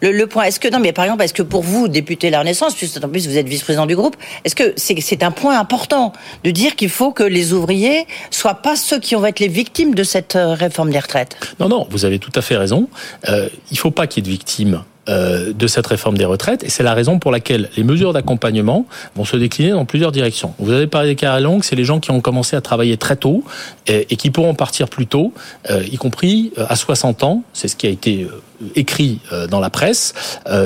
le, 0.00 0.12
le, 0.12 0.26
point. 0.26 0.44
Est-ce 0.44 0.58
que, 0.58 0.68
non, 0.68 0.80
mais 0.80 0.92
par 0.92 1.04
exemple, 1.04 1.22
est-ce 1.22 1.34
que 1.34 1.42
pour 1.42 1.62
vous, 1.62 1.88
député 1.88 2.30
La 2.30 2.40
Renaissance, 2.40 2.74
puisque 2.74 3.02
en 3.02 3.08
plus 3.08 3.28
vous 3.28 3.38
êtes 3.38 3.48
vice-président 3.48 3.86
du 3.86 3.96
groupe, 3.96 4.16
est-ce 4.44 4.54
que 4.54 4.74
c'est 4.76 5.22
un 5.22 5.30
point 5.30 5.58
important 5.58 6.12
de 6.42 6.50
dire 6.50 6.76
qu'il 6.76 6.90
faut 6.90 7.12
que 7.12 7.22
les 7.22 7.52
ouvriers 7.52 8.06
soient 8.30 8.54
pas 8.54 8.76
ceux 8.76 8.98
qui 8.98 9.14
vont 9.14 9.26
être 9.26 9.40
les 9.40 9.48
victimes 9.48 9.94
de 9.94 10.02
cette 10.02 10.36
euh, 10.36 10.54
réforme 10.54 10.90
des 10.90 10.98
retraites? 10.98 11.36
Non, 11.60 11.68
non, 11.68 11.86
vous 11.90 12.04
avez 12.04 12.18
tout 12.18 12.32
à 12.34 12.42
fait 12.42 12.56
raison. 12.56 12.88
Euh, 13.28 13.48
il 13.70 13.78
faut 13.78 13.90
pas 13.90 14.06
qu'il 14.06 14.24
y 14.24 14.26
ait 14.26 14.30
de 14.30 14.36
victimes 14.36 14.82
euh, 15.08 15.52
de 15.52 15.66
cette 15.66 15.86
réforme 15.86 16.16
des 16.16 16.24
retraites 16.24 16.64
et 16.64 16.70
c'est 16.70 16.82
la 16.82 16.94
raison 16.94 17.18
pour 17.18 17.30
laquelle 17.30 17.68
les 17.76 17.84
mesures 17.84 18.14
d'accompagnement 18.14 18.86
vont 19.16 19.26
se 19.26 19.36
décliner 19.36 19.70
dans 19.70 19.84
plusieurs 19.84 20.12
directions. 20.12 20.54
Vous 20.58 20.72
avez 20.72 20.86
parlé 20.86 21.10
des 21.10 21.14
carrières 21.14 21.42
longues, 21.42 21.62
c'est 21.62 21.76
les 21.76 21.84
gens 21.84 22.00
qui 22.00 22.10
ont 22.10 22.20
commencé 22.20 22.56
à 22.56 22.62
travailler 22.62 22.96
très 22.96 23.16
tôt 23.16 23.44
et, 23.86 24.16
qui 24.16 24.30
pourront 24.30 24.54
partir 24.54 24.88
plus 24.88 25.06
tôt, 25.06 25.34
euh, 25.70 25.82
y 25.90 25.96
compris 25.96 26.52
euh, 26.58 26.64
à 26.68 26.76
60 26.76 27.22
ans, 27.22 27.42
c'est 27.52 27.68
ce 27.68 27.76
qui 27.76 27.86
a 27.86 27.90
été 27.90 28.26
écrit 28.74 29.20
dans 29.50 29.60
la 29.60 29.70
presse, 29.70 30.14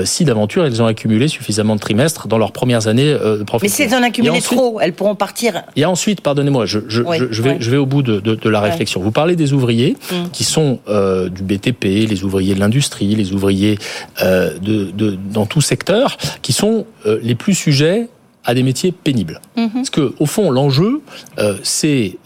si 0.04 0.24
d'aventure 0.24 0.66
ils 0.66 0.82
ont 0.82 0.86
accumulé 0.86 1.28
suffisamment 1.28 1.74
de 1.74 1.80
trimestres 1.80 2.28
dans 2.28 2.38
leurs 2.38 2.52
premières 2.52 2.88
années 2.88 3.12
de 3.12 3.42
profession. 3.44 3.84
Mais 3.84 3.88
si 3.88 3.94
elles 3.94 4.00
en 4.00 4.06
accumulé 4.06 4.40
trop, 4.40 4.80
elles 4.80 4.92
pourront 4.92 5.14
partir. 5.14 5.62
Et 5.76 5.84
ensuite, 5.84 6.20
pardonnez-moi, 6.20 6.66
je, 6.66 6.80
je, 6.88 7.02
je, 7.30 7.42
vais, 7.42 7.56
je 7.60 7.70
vais 7.70 7.76
au 7.76 7.86
bout 7.86 8.02
de, 8.02 8.20
de, 8.20 8.34
de 8.34 8.48
la 8.48 8.60
réflexion. 8.60 9.00
Vous 9.00 9.10
parlez 9.10 9.36
des 9.36 9.52
ouvriers 9.52 9.96
mm. 10.10 10.14
qui 10.32 10.44
sont 10.44 10.80
du 10.88 11.42
BTP, 11.42 11.84
les 12.08 12.24
ouvriers 12.24 12.54
de 12.54 12.60
l'industrie, 12.60 13.14
les 13.14 13.32
ouvriers 13.32 13.78
euh, 14.22 14.58
de, 14.58 15.16
dans 15.32 15.46
tout 15.46 15.60
secteur, 15.60 16.16
qui 16.42 16.52
sont 16.52 16.86
euh, 17.06 17.18
les 17.22 17.34
plus 17.34 17.54
sujets 17.54 18.08
à 18.44 18.54
des 18.54 18.62
métiers 18.62 18.92
pénibles. 18.92 19.40
Mhm. 19.56 19.70
Parce 19.74 19.90
que 19.90 20.14
au 20.18 20.26
fond, 20.26 20.50
l'enjeu, 20.50 21.02
euh, 21.38 21.56
c'est 21.62 22.16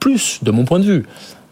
plus, 0.00 0.38
de 0.42 0.50
mon 0.50 0.64
point 0.64 0.78
de 0.78 0.84
vue, 0.84 1.06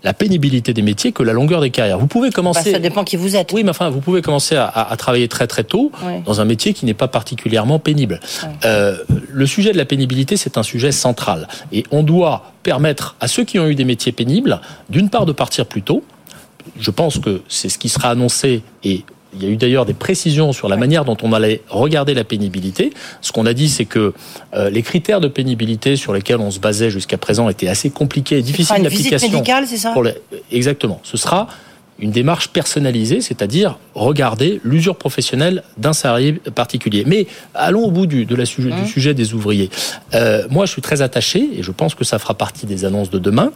la 0.06 0.14
pénibilité 0.14 0.72
des 0.72 0.82
métiers 0.82 1.10
que 1.10 1.24
la 1.24 1.32
longueur 1.32 1.60
des 1.60 1.70
carrières. 1.70 1.98
Vous 1.98 2.06
pouvez 2.06 2.30
commencer. 2.30 2.70
Bah, 2.70 2.76
ça 2.76 2.78
dépend 2.78 3.02
qui 3.02 3.16
vous 3.16 3.34
êtes. 3.34 3.52
Oui, 3.52 3.64
mais 3.64 3.70
enfin, 3.70 3.90
vous 3.90 4.00
pouvez 4.00 4.22
commencer 4.22 4.54
à, 4.54 4.94
travailler 4.96 5.26
très 5.26 5.48
très 5.48 5.64
tôt 5.64 5.90
dans 6.24 6.40
un 6.40 6.44
métier 6.44 6.74
qui 6.74 6.86
n'est 6.86 6.94
pas 6.94 7.08
particulièrement 7.08 7.80
pénible. 7.80 8.20
Euh, 8.64 8.98
le 9.08 9.46
sujet 9.46 9.72
de 9.72 9.76
la 9.76 9.84
pénibilité, 9.84 10.36
c'est 10.36 10.58
un 10.58 10.62
sujet 10.62 10.92
central, 10.92 11.48
et 11.72 11.82
on 11.90 12.04
doit 12.04 12.52
permettre 12.62 13.16
à 13.18 13.26
ceux 13.26 13.42
qui 13.42 13.58
ont 13.58 13.66
eu 13.66 13.74
des 13.74 13.84
métiers 13.84 14.12
pénibles, 14.12 14.60
d'une 14.90 15.10
part, 15.10 15.26
de 15.26 15.32
partir 15.32 15.66
plus 15.66 15.82
tôt. 15.82 16.04
Je 16.78 16.92
pense 16.92 17.18
que 17.18 17.42
c'est 17.48 17.68
ce 17.68 17.76
qui 17.76 17.88
sera 17.88 18.10
annoncé 18.10 18.62
et 18.84 19.04
il 19.36 19.44
y 19.44 19.46
a 19.46 19.50
eu 19.50 19.56
d'ailleurs 19.56 19.86
des 19.86 19.94
précisions 19.94 20.52
sur 20.52 20.68
la 20.68 20.76
manière 20.76 21.04
dont 21.04 21.16
on 21.22 21.32
allait 21.32 21.62
regarder 21.68 22.14
la 22.14 22.24
pénibilité. 22.24 22.92
Ce 23.20 23.32
qu'on 23.32 23.46
a 23.46 23.52
dit, 23.52 23.68
c'est 23.68 23.84
que 23.84 24.12
euh, 24.54 24.70
les 24.70 24.82
critères 24.82 25.20
de 25.20 25.28
pénibilité 25.28 25.96
sur 25.96 26.12
lesquels 26.12 26.40
on 26.40 26.50
se 26.50 26.58
basait 26.58 26.90
jusqu'à 26.90 27.18
présent 27.18 27.48
étaient 27.48 27.68
assez 27.68 27.90
compliqués 27.90 28.38
et 28.38 28.42
difficiles 28.42 28.82
d'application. 28.82 29.30
médicale, 29.30 29.66
c'est 29.66 29.76
ça? 29.76 29.94
Exactement. 30.50 31.00
Ce 31.02 31.16
sera 31.16 31.48
une 31.98 32.10
démarche 32.10 32.48
personnalisée, 32.48 33.20
c'est-à-dire 33.20 33.78
regarder 33.94 34.60
l'usure 34.64 34.96
professionnelle 34.96 35.62
d'un 35.78 35.92
salarié 35.92 36.32
particulier. 36.32 37.04
Mais 37.06 37.26
allons 37.54 37.84
au 37.84 37.90
bout 37.90 38.06
du, 38.06 38.26
de 38.26 38.34
la 38.34 38.44
sujet, 38.44 38.70
du 38.70 38.82
mmh. 38.82 38.86
sujet 38.86 39.14
des 39.14 39.32
ouvriers. 39.34 39.70
Euh, 40.14 40.46
moi, 40.50 40.66
je 40.66 40.72
suis 40.72 40.82
très 40.82 41.00
attaché, 41.00 41.48
et 41.56 41.62
je 41.62 41.70
pense 41.70 41.94
que 41.94 42.04
ça 42.04 42.18
fera 42.18 42.34
partie 42.34 42.66
des 42.66 42.84
annonces 42.84 43.10
de 43.10 43.18
demain, 43.18 43.50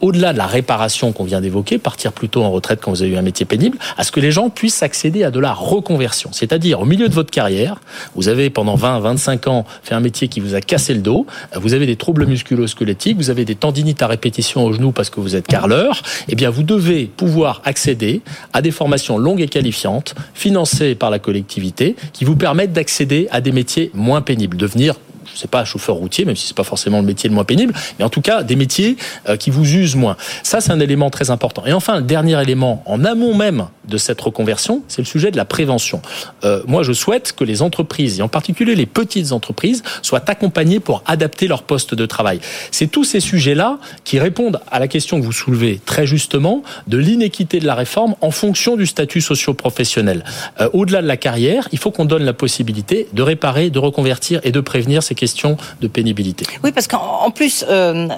au-delà 0.00 0.32
de 0.32 0.38
la 0.38 0.46
réparation 0.46 1.12
qu'on 1.12 1.24
vient 1.24 1.40
d'évoquer, 1.40 1.78
partir 1.78 2.12
plutôt 2.12 2.42
en 2.42 2.50
retraite 2.50 2.80
quand 2.82 2.90
vous 2.90 3.02
avez 3.02 3.12
eu 3.12 3.16
un 3.16 3.22
métier 3.22 3.46
pénible, 3.46 3.78
à 3.96 4.04
ce 4.04 4.12
que 4.12 4.20
les 4.20 4.30
gens 4.30 4.50
puissent 4.50 4.82
accéder 4.82 5.24
à 5.24 5.30
de 5.30 5.40
la 5.40 5.52
reconversion. 5.52 6.30
C'est-à-dire, 6.32 6.80
au 6.80 6.84
milieu 6.84 7.08
de 7.08 7.14
votre 7.14 7.30
carrière, 7.30 7.80
vous 8.14 8.28
avez 8.28 8.50
pendant 8.50 8.74
20, 8.74 9.00
25 9.00 9.46
ans 9.48 9.64
fait 9.82 9.94
un 9.94 10.00
métier 10.00 10.28
qui 10.28 10.40
vous 10.40 10.54
a 10.54 10.60
cassé 10.60 10.94
le 10.94 11.00
dos, 11.00 11.26
vous 11.54 11.74
avez 11.74 11.86
des 11.86 11.96
troubles 11.96 12.26
musculo-squelettiques, 12.26 13.16
vous 13.16 13.30
avez 13.30 13.44
des 13.44 13.54
tendinites 13.54 14.02
à 14.02 14.06
répétition 14.06 14.64
au 14.64 14.72
genou 14.72 14.92
parce 14.92 15.10
que 15.10 15.20
vous 15.20 15.36
êtes 15.36 15.46
carleur, 15.46 16.02
eh 16.28 16.34
bien, 16.34 16.50
vous 16.50 16.62
devez 16.62 17.06
pouvoir 17.06 17.60
accéder 17.64 18.22
à 18.52 18.62
des 18.62 18.70
formations 18.70 19.18
longues 19.18 19.40
et 19.40 19.48
qualifiantes, 19.48 20.14
financées 20.34 20.94
par 20.94 21.10
la 21.10 21.18
collectivité, 21.18 21.96
qui 22.12 22.24
vous 22.24 22.36
permettent 22.36 22.72
d'accéder 22.72 23.28
à 23.30 23.40
des 23.40 23.52
métiers 23.52 23.90
moins 23.94 24.22
pénibles, 24.22 24.56
devenir 24.56 24.94
je 25.32 25.38
sais 25.38 25.48
pas, 25.48 25.64
chauffeur 25.64 25.96
routier, 25.96 26.24
même 26.24 26.36
si 26.36 26.48
c'est 26.48 26.56
pas 26.56 26.64
forcément 26.64 27.00
le 27.00 27.06
métier 27.06 27.28
le 27.28 27.34
moins 27.34 27.44
pénible, 27.44 27.74
mais 27.98 28.04
en 28.04 28.08
tout 28.08 28.20
cas 28.20 28.42
des 28.42 28.56
métiers 28.56 28.96
euh, 29.28 29.36
qui 29.36 29.50
vous 29.50 29.68
usent 29.74 29.96
moins. 29.96 30.16
Ça, 30.42 30.60
c'est 30.60 30.72
un 30.72 30.80
élément 30.80 31.10
très 31.10 31.30
important. 31.30 31.64
Et 31.66 31.72
enfin, 31.72 31.96
le 31.96 32.02
dernier 32.02 32.40
élément, 32.40 32.82
en 32.86 33.04
amont 33.04 33.34
même 33.34 33.66
de 33.88 33.98
cette 33.98 34.20
reconversion, 34.20 34.82
c'est 34.88 35.02
le 35.02 35.06
sujet 35.06 35.30
de 35.30 35.36
la 35.36 35.44
prévention. 35.44 36.00
Euh, 36.44 36.62
moi, 36.66 36.82
je 36.82 36.92
souhaite 36.92 37.32
que 37.32 37.44
les 37.44 37.62
entreprises, 37.62 38.20
et 38.20 38.22
en 38.22 38.28
particulier 38.28 38.74
les 38.74 38.86
petites 38.86 39.32
entreprises, 39.32 39.82
soient 40.02 40.22
accompagnées 40.28 40.80
pour 40.80 41.02
adapter 41.06 41.48
leur 41.48 41.62
poste 41.62 41.94
de 41.94 42.06
travail. 42.06 42.40
C'est 42.70 42.86
tous 42.86 43.04
ces 43.04 43.20
sujets-là 43.20 43.78
qui 44.04 44.18
répondent 44.18 44.60
à 44.70 44.78
la 44.78 44.88
question 44.88 45.20
que 45.20 45.24
vous 45.24 45.32
soulevez 45.32 45.80
très 45.84 46.06
justement 46.06 46.62
de 46.86 46.98
l'inéquité 46.98 47.58
de 47.58 47.66
la 47.66 47.74
réforme 47.74 48.14
en 48.20 48.30
fonction 48.30 48.76
du 48.76 48.86
statut 48.86 49.20
socio-professionnel. 49.20 50.24
Euh, 50.60 50.68
au-delà 50.72 51.02
de 51.02 51.06
la 51.06 51.16
carrière, 51.16 51.68
il 51.72 51.78
faut 51.78 51.90
qu'on 51.90 52.04
donne 52.04 52.24
la 52.24 52.32
possibilité 52.32 53.08
de 53.12 53.22
réparer, 53.22 53.70
de 53.70 53.78
reconvertir 53.78 54.40
et 54.44 54.52
de 54.52 54.60
prévenir 54.60 55.02
ces 55.10 55.14
question 55.14 55.56
de 55.80 55.88
pénibilité. 55.88 56.46
Oui, 56.64 56.72
parce 56.72 56.86
qu'en 56.86 57.30
plus, 57.30 57.64
euh, 57.68 58.08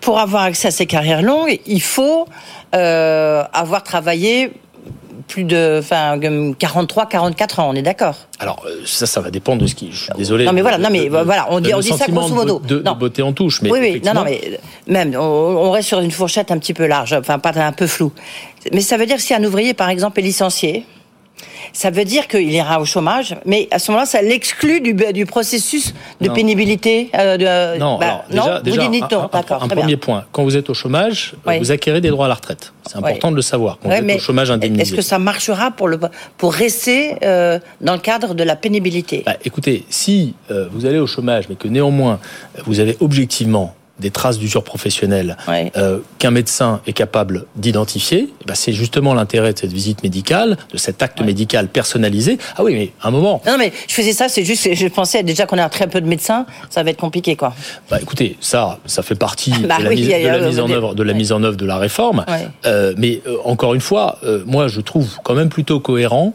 pour 0.00 0.18
avoir 0.18 0.44
accès 0.44 0.68
à 0.68 0.70
ces 0.70 0.86
carrières 0.86 1.22
longues, 1.22 1.58
il 1.66 1.82
faut 1.82 2.26
euh, 2.74 3.42
avoir 3.52 3.82
travaillé 3.82 4.52
plus 5.28 5.42
de 5.42 5.80
enfin 5.80 6.20
43 6.56 7.06
44 7.06 7.58
ans 7.58 7.70
on 7.70 7.74
est 7.74 7.82
d'accord. 7.82 8.14
Alors 8.38 8.62
euh, 8.64 8.82
ça 8.84 9.06
ça 9.06 9.20
va 9.20 9.32
dépendre 9.32 9.62
de 9.62 9.66
ce 9.66 9.74
qui 9.74 9.90
je 9.90 10.04
suis 10.04 10.12
désolé 10.16 10.44
non 10.44 10.52
mais 10.52 10.62
voilà 10.62 10.78
non 10.78 10.88
mais 10.88 11.08
voilà 11.08 11.48
on 11.50 11.58
dit 11.58 11.74
on 11.74 11.80
dit 11.80 11.88
ça 11.88 12.06
grosso 12.06 12.32
modo. 12.32 12.60
de, 12.60 12.78
de, 12.78 12.90
beauté 12.92 13.22
en 13.22 13.32
touche 13.32 13.60
mais 13.60 13.72
oui 13.72 13.78
oui 13.80 14.02
non 14.04 14.14
non 14.14 14.22
mais 14.22 14.60
même 14.86 15.16
on, 15.16 15.72
reste 15.72 15.88
sur 15.88 15.98
une 15.98 16.12
fourchette 16.12 16.52
un 16.52 16.58
petit 16.58 16.74
peu 16.74 16.86
large 16.86 17.12
enfin 17.12 17.40
pas 17.40 17.50
un 17.56 17.72
peu 17.72 17.88
floue. 17.88 18.12
Mais 18.72 18.82
ça 18.82 18.96
veut 18.96 19.06
dire 19.06 19.18
si 19.18 19.34
un 19.34 19.42
ouvrier 19.42 19.74
par 19.74 19.88
exemple 19.88 20.20
est 20.20 20.22
licencié 20.22 20.86
ça 21.72 21.90
veut 21.90 22.04
dire 22.04 22.28
qu'il 22.28 22.50
ira 22.50 22.80
au 22.80 22.84
chômage, 22.84 23.36
mais 23.44 23.68
à 23.70 23.78
ce 23.78 23.90
moment-là, 23.90 24.06
ça 24.06 24.22
l'exclut 24.22 24.80
du, 24.80 24.94
du, 24.94 25.26
processus 25.26 25.94
de 26.20 26.28
pénibilité. 26.28 27.10
Euh, 27.14 27.36
de, 27.36 27.78
non, 27.78 27.98
bah, 27.98 28.24
alors, 28.30 28.62
déjà, 28.62 28.84
vous 28.84 28.90
dites 28.90 29.12
un, 29.12 29.28
un, 29.32 29.68
premier 29.68 29.96
point. 29.96 30.24
Quand 30.32 30.44
vous 30.44 30.56
êtes 30.56 30.70
au 30.70 30.74
chômage, 30.74 31.34
vous 31.44 31.72
acquérez 31.72 32.00
des 32.00 32.10
droits 32.10 32.26
à 32.26 32.28
la 32.28 32.34
retraite. 32.34 32.72
C'est 32.86 32.96
important 32.96 33.30
de 33.30 33.36
le 33.36 33.42
savoir. 33.42 33.78
Quand 33.82 33.88
vous 33.88 33.94
êtes 33.94 34.16
au 34.16 34.20
chômage 34.20 34.50
indemnisé. 34.50 34.82
Est-ce 34.82 34.94
que 34.94 35.02
ça 35.02 35.18
marchera 35.18 35.70
pour, 35.70 35.88
le, 35.88 35.98
pour 36.38 36.52
rester 36.52 37.16
euh, 37.22 37.58
dans 37.80 37.94
le 37.94 38.00
cadre 38.00 38.34
de 38.34 38.44
la 38.44 38.56
pénibilité? 38.56 39.22
Bah, 39.24 39.36
Écoutez, 39.44 39.84
si 39.90 40.34
euh, 40.50 40.68
vous 40.72 40.86
allez 40.86 40.98
au 40.98 41.06
chômage, 41.06 41.48
mais 41.48 41.56
que 41.56 41.68
néanmoins 41.68 42.18
vous 42.64 42.80
avez 42.80 42.96
objectivement 43.00 43.74
des 43.98 44.10
traces 44.10 44.38
d'usure 44.38 44.62
professionnelle 44.62 45.36
euh, 45.76 46.00
qu'un 46.18 46.30
médecin 46.30 46.80
est 46.86 46.92
capable 46.92 47.46
d'identifier, 47.56 48.28
eh 48.40 48.44
ben 48.46 48.54
c'est 48.54 48.72
justement 48.72 49.14
l'intérêt 49.14 49.52
de 49.52 49.58
cette 49.58 49.72
visite 49.72 50.02
médicale, 50.02 50.58
de 50.72 50.76
cet 50.76 51.02
acte 51.02 51.20
médical 51.22 51.68
personnalisé. 51.68 52.38
Ah 52.56 52.64
oui, 52.64 52.74
mais 52.74 52.92
un 53.02 53.10
moment. 53.10 53.40
Non, 53.46 53.56
mais 53.58 53.72
je 53.88 53.94
faisais 53.94 54.12
ça, 54.12 54.28
c'est 54.28 54.44
juste, 54.44 54.74
je 54.74 54.86
pensais 54.88 55.22
déjà 55.22 55.46
qu'on 55.46 55.58
a 55.58 55.68
très 55.68 55.86
peu 55.86 56.00
de 56.00 56.06
médecins, 56.06 56.46
ça 56.68 56.82
va 56.82 56.90
être 56.90 56.98
compliqué, 56.98 57.36
quoi. 57.36 57.54
Bah, 57.90 57.98
écoute, 58.00 58.22
ça, 58.40 58.78
ça 58.84 59.02
fait 59.02 59.14
partie 59.14 59.50
bah 59.62 59.78
de, 59.78 59.84
la, 59.84 59.90
mise, 59.90 60.08
de 60.08 60.26
la 60.26 60.46
mise 60.46 60.60
en 60.60 60.70
œuvre, 60.70 60.94
de 60.94 61.02
la 61.02 61.12
mise 61.14 61.32
en 61.32 61.42
œuvre 61.42 61.56
de 61.56 61.66
la 61.66 61.78
réforme. 61.78 62.24
Euh, 62.66 62.92
mais 62.98 63.22
euh, 63.26 63.36
encore 63.44 63.74
une 63.74 63.80
fois, 63.80 64.18
moi, 64.44 64.68
je 64.68 64.80
trouve 64.80 65.16
quand 65.22 65.34
même 65.34 65.48
plutôt 65.48 65.80
cohérent 65.80 66.34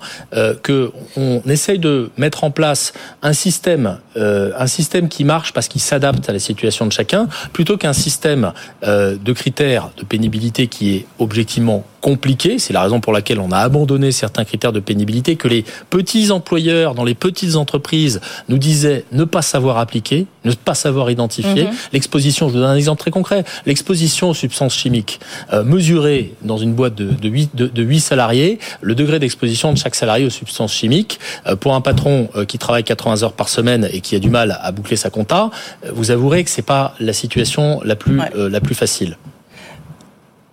que 0.63 0.91
on 1.17 1.41
essaye 1.47 1.79
de 1.79 2.09
mettre 2.17 2.43
en 2.43 2.51
place 2.51 2.93
un 3.21 3.33
système, 3.33 3.97
un 4.15 4.67
système 4.67 5.09
qui 5.09 5.23
marche 5.23 5.53
parce 5.53 5.67
qu'il 5.67 5.81
s'adapte 5.81 6.29
à 6.29 6.33
la 6.33 6.39
situation 6.39 6.85
de 6.85 6.91
chacun 6.91 7.27
plutôt 7.53 7.77
qu'un 7.77 7.93
système 7.93 8.53
euh, 8.83 9.17
de 9.17 9.33
critères 9.33 9.91
de 9.97 10.03
pénibilité 10.03 10.67
qui 10.67 10.95
est 10.95 11.05
objectivement 11.19 11.85
compliqué, 12.01 12.59
c'est 12.59 12.73
la 12.73 12.81
raison 12.81 12.99
pour 12.99 13.13
laquelle 13.13 13.39
on 13.39 13.51
a 13.51 13.59
abandonné 13.59 14.11
certains 14.11 14.43
critères 14.43 14.73
de 14.73 14.79
pénibilité 14.79 15.35
que 15.35 15.47
les 15.47 15.63
petits 15.89 16.31
employeurs 16.31 16.95
dans 16.95 17.03
les 17.03 17.13
petites 17.13 17.55
entreprises 17.55 18.19
nous 18.49 18.57
disaient 18.57 19.05
ne 19.11 19.23
pas 19.23 19.41
savoir 19.41 19.77
appliquer, 19.77 20.27
ne 20.43 20.51
pas 20.53 20.73
savoir 20.73 21.09
identifier. 21.11 21.65
Mhm. 21.65 21.71
L'exposition, 21.93 22.49
je 22.49 22.53
vous 22.53 22.59
donne 22.59 22.69
un 22.69 22.75
exemple 22.75 22.99
très 22.99 23.11
concret, 23.11 23.45
l'exposition 23.65 24.29
aux 24.31 24.33
substances 24.33 24.73
chimiques 24.73 25.19
euh, 25.53 25.63
mesurée 25.63 26.33
dans 26.41 26.57
une 26.57 26.73
boîte 26.73 26.95
de, 26.95 27.11
de, 27.11 27.29
8, 27.29 27.55
de, 27.55 27.83
8 27.83 27.99
salariés, 27.99 28.59
le 28.81 28.95
degré 28.95 29.19
d'exposition 29.19 29.71
de 29.71 29.77
chaque 29.77 29.95
salarié 29.95 30.25
aux 30.25 30.31
substances 30.31 30.73
chimiques, 30.73 31.19
euh, 31.47 31.55
pour 31.55 31.75
un 31.75 31.81
patron 31.81 32.29
qui 32.47 32.57
travaille 32.57 32.83
80 32.83 33.23
heures 33.23 33.33
par 33.33 33.49
semaine 33.49 33.87
et 33.91 34.01
qui 34.01 34.15
a 34.15 34.19
du 34.19 34.29
mal 34.29 34.57
à 34.61 34.71
boucler 34.71 34.97
sa 34.97 35.09
compta, 35.09 35.49
vous 35.93 36.11
avouerez 36.11 36.43
que 36.43 36.49
c'est 36.49 36.61
pas 36.61 36.95
la 36.99 37.13
situation 37.13 37.81
la 37.83 37.95
plus, 37.95 38.19
euh, 38.35 38.49
la 38.49 38.61
plus 38.61 38.75
facile. 38.75 39.17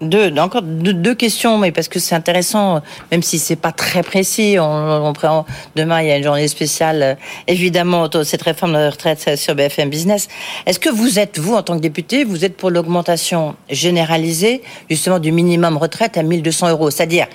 Deux, 0.00 0.32
encore 0.38 0.62
deux, 0.62 1.14
questions, 1.16 1.58
mais 1.58 1.72
parce 1.72 1.88
que 1.88 1.98
c'est 1.98 2.14
intéressant, 2.14 2.82
même 3.11 3.22
si 3.22 3.40
c'est 3.40 3.56
pas 3.56 3.72
très 3.72 4.04
précis. 4.04 4.56
On, 4.61 5.12
on, 5.12 5.44
demain, 5.74 6.02
il 6.02 6.08
y 6.08 6.12
a 6.12 6.18
une 6.18 6.22
journée 6.22 6.46
spéciale, 6.46 7.02
euh, 7.02 7.14
évidemment, 7.48 8.08
cette 8.22 8.42
réforme 8.42 8.74
de 8.74 8.90
retraite 8.90 9.37
sur 9.37 9.56
BFM 9.56 9.90
Business. 9.90 10.28
Est-ce 10.66 10.78
que 10.78 10.88
vous 10.88 11.18
êtes, 11.18 11.40
vous, 11.40 11.54
en 11.54 11.64
tant 11.64 11.76
que 11.76 11.82
député, 11.82 12.22
vous 12.22 12.44
êtes 12.44 12.56
pour 12.56 12.70
l'augmentation 12.70 13.56
généralisée, 13.70 14.62
justement, 14.88 15.18
du 15.18 15.32
minimum 15.32 15.76
retraite 15.76 16.16
à 16.16 16.22
1200 16.22 16.70
euros, 16.70 16.92
c'est-à-dire 16.92 17.26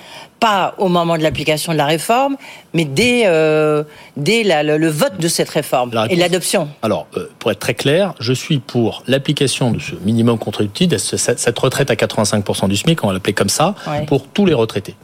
pas 0.43 0.75
au 0.77 0.89
moment 0.89 1.17
de 1.17 1.23
l'application 1.23 1.71
de 1.71 1.77
la 1.77 1.85
réforme, 1.85 2.35
mais 2.73 2.83
dès, 2.83 3.23
euh, 3.27 3.83
dès 4.17 4.43
le, 4.43 4.89
vote 4.89 5.17
de 5.17 5.29
cette 5.29 5.49
réforme 5.49 5.91
et 6.09 6.17
l'adoption. 6.17 6.67
Alors, 6.81 7.07
euh, 7.15 7.29
pour 7.39 7.49
être 7.51 7.59
très 7.59 7.75
clair, 7.75 8.13
je 8.19 8.33
suis 8.33 8.59
pour 8.59 9.03
l'application 9.07 9.71
de 9.71 9.79
ce 9.79 9.95
minimum 10.03 10.37
contributif, 10.37 10.97
cette 10.97 11.59
retraite 11.59 11.91
à 11.91 11.95
85% 11.95 12.67
du 12.67 12.75
SMIC, 12.75 13.01
on 13.05 13.07
va 13.07 13.13
l'appeler 13.13 13.31
comme 13.31 13.47
ça, 13.47 13.73
pour 14.05 14.27
tous 14.27 14.45
les 14.45 14.53
retraités 14.53 14.95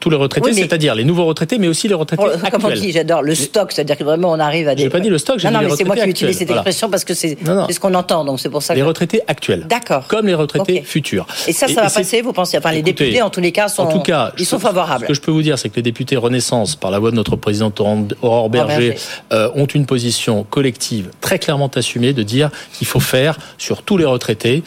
tous 0.00 0.10
les 0.10 0.16
retraités, 0.16 0.52
c'est-à-dire 0.52 0.94
les 0.94 1.04
nouveaux 1.04 1.26
retraités, 1.26 1.58
mais 1.58 1.68
aussi 1.68 1.86
les 1.86 1.94
retraités 1.94 2.22
pour, 2.22 2.32
actuels. 2.32 2.50
Comme 2.50 2.64
on 2.64 2.70
dit, 2.70 2.92
j'adore 2.92 3.22
le 3.22 3.34
stock, 3.34 3.72
c'est-à-dire 3.72 3.96
que 3.96 4.04
vraiment 4.04 4.32
on 4.32 4.40
arrive 4.40 4.68
à 4.68 4.74
des. 4.74 4.82
J'ai 4.82 4.90
pas 4.90 5.00
dit 5.00 5.10
le 5.10 5.18
stock, 5.18 5.38
j'ai 5.38 5.48
dit 5.48 5.54
non, 5.54 5.60
les 5.60 5.66
mais 5.66 5.76
c'est 5.76 5.84
moi 5.84 5.96
qui 5.96 6.08
utilise 6.08 6.38
cette 6.38 6.50
expression 6.50 6.90
parce 6.90 7.04
que 7.04 7.14
c'est 7.14 7.36
ce 7.70 7.78
qu'on 7.78 7.94
entend, 7.94 8.24
donc 8.24 8.40
c'est 8.40 8.50
pour 8.50 8.62
ça. 8.62 8.74
Les 8.74 8.82
retraités 8.82 9.20
actuels. 9.28 9.66
D'accord. 9.68 10.06
Comme 10.08 10.26
les 10.26 10.34
retraités 10.34 10.82
futurs. 10.82 11.26
Et 11.46 11.52
ça, 11.52 11.68
ça 11.68 11.82
va 11.82 11.90
passer, 11.90 12.22
vous 12.22 12.32
pensez? 12.32 12.58
Enfin, 12.58 12.72
les 12.72 12.82
députés, 12.82 13.22
en 13.22 13.30
tous 13.30 13.40
les 13.40 13.52
cas, 13.52 13.68
sont. 13.68 13.82
En 13.82 13.92
tout 13.92 14.00
cas, 14.00 14.32
ils 14.38 14.46
sont 14.46 14.58
favorables. 14.58 15.04
Ce 15.04 15.08
que 15.08 15.14
je 15.14 15.20
peux 15.20 15.30
vous 15.30 15.42
dire, 15.42 15.58
c'est 15.58 15.68
que 15.68 15.76
les 15.76 15.82
députés 15.82 16.16
Renaissance, 16.16 16.76
par 16.76 16.90
la 16.90 16.98
voix 16.98 17.10
de 17.10 17.16
notre 17.16 17.36
présidente 17.36 17.80
Aurore 17.80 18.50
Berger, 18.50 18.96
euh, 19.32 19.50
ont 19.54 19.66
une 19.66 19.86
position 19.86 20.44
collective 20.44 21.10
très 21.20 21.38
clairement 21.38 21.70
assumée 21.74 22.12
de 22.12 22.22
dire 22.22 22.50
qu'il 22.72 22.86
faut 22.86 23.00
faire 23.00 23.38
sur 23.58 23.82
tous 23.82 23.96
les 23.96 24.04
retraités 24.04 24.62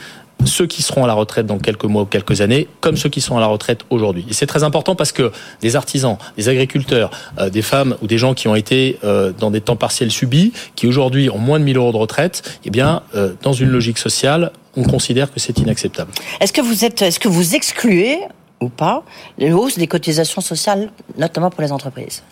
ceux 0.46 0.68
qui 0.68 0.82
seront 0.82 1.04
à 1.04 1.08
la 1.08 1.14
retraite 1.14 1.46
dans 1.46 1.58
quelques 1.58 1.86
mois 1.86 2.04
ou 2.04 2.06
quelques 2.06 2.42
années, 2.42 2.68
comme 2.82 2.98
ceux 2.98 3.10
qui 3.10 3.22
sont 3.22 3.38
à 3.38 3.40
la 3.40 3.48
retraite 3.48 3.82
aujourd'hui. 3.90 4.26
Et 4.30 4.34
c'est 4.34 4.46
très 4.46 4.64
important 4.64 4.96
parce 4.96 5.12
que 5.12 5.32
des 5.62 5.76
artisans, 5.76 6.18
des 6.38 6.50
agriculteurs, 6.50 7.12
euh, 7.40 7.50
des 7.50 7.62
femmes 7.62 7.96
ou 8.02 8.08
des 8.08 8.18
gens 8.18 8.34
qui 8.34 8.48
ont 8.48 8.56
été 8.56 9.00
euh, 9.04 9.32
dans 9.38 9.52
des 9.52 9.62
temps 9.62 9.76
partiels 9.76 10.12
subis, 10.12 10.54
qui 10.76 10.88
aujourd'hui 10.88 11.30
ont 11.30 11.38
moins 11.38 11.60
de 11.60 11.64
1000 11.66 11.78
euros 11.78 11.92
de 11.92 11.98
retraite, 11.98 12.60
eh 12.66 12.70
bien, 12.70 13.04
euh, 13.16 13.34
dans 13.42 13.54
une 13.54 13.70
logique 13.70 13.98
sociale, 13.98 14.52
on 14.76 14.84
considère 14.84 15.32
que 15.32 15.40
c'est 15.40 15.58
inacceptable. 15.60 16.12
Est-ce 16.40 16.54
que 16.54 16.62
vous 16.62 16.84
êtes, 16.86 17.02
est-ce 17.02 17.20
que 17.20 17.30
vous 17.30 17.56
excluez 17.56 18.20
ou 18.60 18.70
pas 18.70 19.04
les 19.38 19.52
hausses 19.52 19.78
des 19.78 19.88
cotisations 19.88 20.42
sociales, 20.42 20.92
notamment 21.18 21.50
pour 21.50 21.62
les 21.62 21.72
entreprises? 21.72 22.24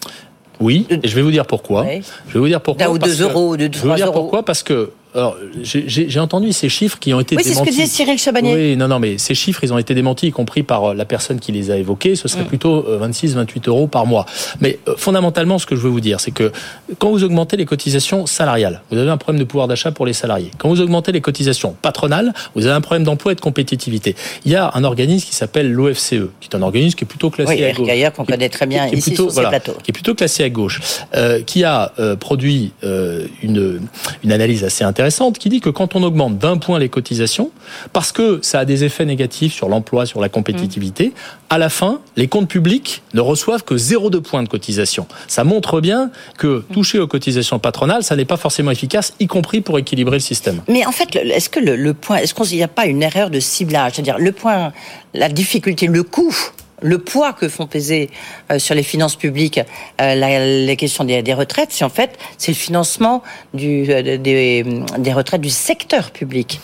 Oui, 0.59 0.85
et 0.89 1.07
je 1.07 1.15
vais 1.15 1.21
vous 1.21 1.31
dire 1.31 1.45
pourquoi. 1.45 1.85
Je 2.27 2.33
vais 2.33 2.39
vous 2.39 2.47
dire 2.47 2.61
pourquoi. 2.61 2.89
ou 2.89 2.97
2 2.97 3.21
euros, 3.23 3.53
ou 3.53 3.57
3 3.57 3.69
Je 3.71 3.79
vais 3.79 3.89
vous 3.89 3.95
dire 3.95 4.11
pourquoi 4.11 4.43
parce 4.45 4.63
que 4.63 4.91
alors, 5.13 5.35
j'ai 5.61 6.19
entendu 6.19 6.53
ces 6.53 6.69
chiffres 6.69 6.97
qui 6.97 7.13
ont 7.13 7.19
été 7.19 7.35
oui, 7.35 7.43
démentis. 7.43 7.59
Oui, 7.59 7.65
c'est 7.65 7.71
ce 7.71 7.77
que 7.77 7.83
disait 7.83 7.93
Cyril 7.93 8.17
Chabanier. 8.17 8.53
Oui, 8.53 8.77
non, 8.77 8.87
non, 8.87 8.99
mais 8.99 9.17
ces 9.17 9.35
chiffres, 9.35 9.61
ils 9.63 9.73
ont 9.73 9.77
été 9.77 9.93
démentis, 9.93 10.27
y 10.27 10.31
compris 10.31 10.63
par 10.63 10.93
la 10.93 11.03
personne 11.03 11.39
qui 11.39 11.51
les 11.51 11.69
a 11.69 11.75
évoqués. 11.75 12.15
Ce 12.15 12.29
serait 12.29 12.43
mm. 12.43 12.47
plutôt 12.47 12.85
26, 12.87 13.35
28 13.35 13.67
euros 13.67 13.87
par 13.87 14.05
mois. 14.05 14.25
Mais 14.61 14.79
fondamentalement, 14.95 15.59
ce 15.59 15.65
que 15.65 15.75
je 15.75 15.81
veux 15.81 15.89
vous 15.89 15.99
dire, 15.99 16.21
c'est 16.21 16.31
que 16.31 16.53
quand 16.97 17.11
vous 17.11 17.25
augmentez 17.25 17.57
les 17.57 17.65
cotisations 17.65 18.25
salariales, 18.25 18.81
vous 18.89 18.97
avez 18.97 19.09
un 19.09 19.17
problème 19.17 19.39
de 19.39 19.45
pouvoir 19.45 19.67
d'achat 19.67 19.91
pour 19.91 20.05
les 20.05 20.13
salariés. 20.13 20.51
Quand 20.57 20.69
vous 20.69 20.79
augmentez 20.79 21.11
les 21.11 21.21
cotisations 21.21 21.75
patronales, 21.81 22.33
vous 22.55 22.65
avez 22.65 22.75
un 22.75 22.81
problème 22.81 23.03
d'emploi 23.03 23.33
et 23.33 23.35
de 23.35 23.41
compétitivité. 23.41 24.15
Il 24.45 24.51
y 24.51 24.55
a 24.55 24.71
un 24.75 24.83
organisme 24.85 25.27
qui 25.27 25.35
s'appelle 25.35 25.71
l'OFCE, 25.73 26.29
qui 26.39 26.49
est 26.49 26.55
un 26.55 26.61
organisme 26.61 26.97
qui 26.97 27.03
est 27.03 27.07
plutôt 27.07 27.29
classé 27.29 27.53
oui, 27.53 27.65
à 27.65 27.73
gauche. 27.73 27.87
D'ailleurs, 27.87 28.13
qu'on 28.13 28.25
connaît 28.25 28.49
très 28.49 28.65
bien 28.65 28.87
ici 28.87 29.13
sur 29.13 29.29
ces 29.29 29.41
plateaux. 29.41 29.75
Qui 29.83 29.91
est 29.91 29.93
plutôt 29.93 30.15
classé 30.15 30.43
à 30.45 30.49
gauche, 30.49 30.79
euh, 31.15 31.41
qui 31.41 31.65
a 31.65 31.91
euh, 31.99 32.15
produit 32.15 32.71
euh, 32.85 33.27
une, 33.43 33.81
une 34.23 34.31
analyse 34.31 34.63
assez 34.63 34.85
intéressante 34.85 35.00
qui 35.39 35.49
dit 35.49 35.61
que 35.61 35.69
quand 35.69 35.95
on 35.95 36.03
augmente 36.03 36.37
d'un 36.37 36.57
point 36.57 36.79
les 36.79 36.89
cotisations, 36.89 37.51
parce 37.93 38.11
que 38.11 38.39
ça 38.41 38.59
a 38.59 38.65
des 38.65 38.83
effets 38.83 39.05
négatifs 39.05 39.53
sur 39.53 39.69
l'emploi, 39.69 40.05
sur 40.05 40.21
la 40.21 40.29
compétitivité, 40.29 41.13
à 41.49 41.57
la 41.57 41.69
fin, 41.69 42.01
les 42.15 42.27
comptes 42.27 42.47
publics 42.47 43.01
ne 43.13 43.21
reçoivent 43.21 43.63
que 43.63 43.75
0,2 43.75 44.21
points 44.21 44.43
de 44.43 44.47
cotisation. 44.49 45.07
Ça 45.27 45.43
montre 45.43 45.81
bien 45.81 46.11
que 46.37 46.63
toucher 46.73 46.99
aux 46.99 47.07
cotisations 47.07 47.59
patronales, 47.59 48.03
ça 48.03 48.15
n'est 48.15 48.25
pas 48.25 48.37
forcément 48.37 48.71
efficace, 48.71 49.13
y 49.19 49.27
compris 49.27 49.61
pour 49.61 49.77
équilibrer 49.77 50.17
le 50.17 50.21
système. 50.21 50.61
Mais 50.67 50.85
en 50.85 50.91
fait, 50.91 51.15
est-ce 51.15 51.49
que 51.49 51.59
le, 51.59 51.75
le 51.75 51.93
point, 51.93 52.17
est-ce 52.17 52.33
qu'il 52.33 52.57
n'y 52.57 52.63
a 52.63 52.67
pas 52.67 52.85
une 52.85 53.03
erreur 53.03 53.29
de 53.29 53.39
ciblage? 53.39 53.93
C'est-à-dire 53.95 54.17
le 54.17 54.31
point, 54.31 54.71
la 55.13 55.29
difficulté, 55.29 55.87
le 55.87 56.03
coût 56.03 56.35
le 56.81 56.97
poids 56.97 57.33
que 57.33 57.47
font 57.47 57.67
peser 57.67 58.09
euh, 58.51 58.59
sur 58.59 58.75
les 58.75 58.83
finances 58.83 59.15
publiques 59.15 59.59
euh, 60.01 60.65
les 60.65 60.75
questions 60.75 61.03
des, 61.03 61.33
retraites, 61.33 61.71
c'est 61.71 61.85
en 61.85 61.89
fait 61.89 62.17
c'est 62.37 62.51
le 62.51 62.57
financement 62.57 63.23
euh, 63.55 64.17
des, 64.17 64.63
des, 64.97 65.13
retraites 65.13 65.41
du 65.41 65.49
secteur 65.49 66.11
public. 66.11 66.59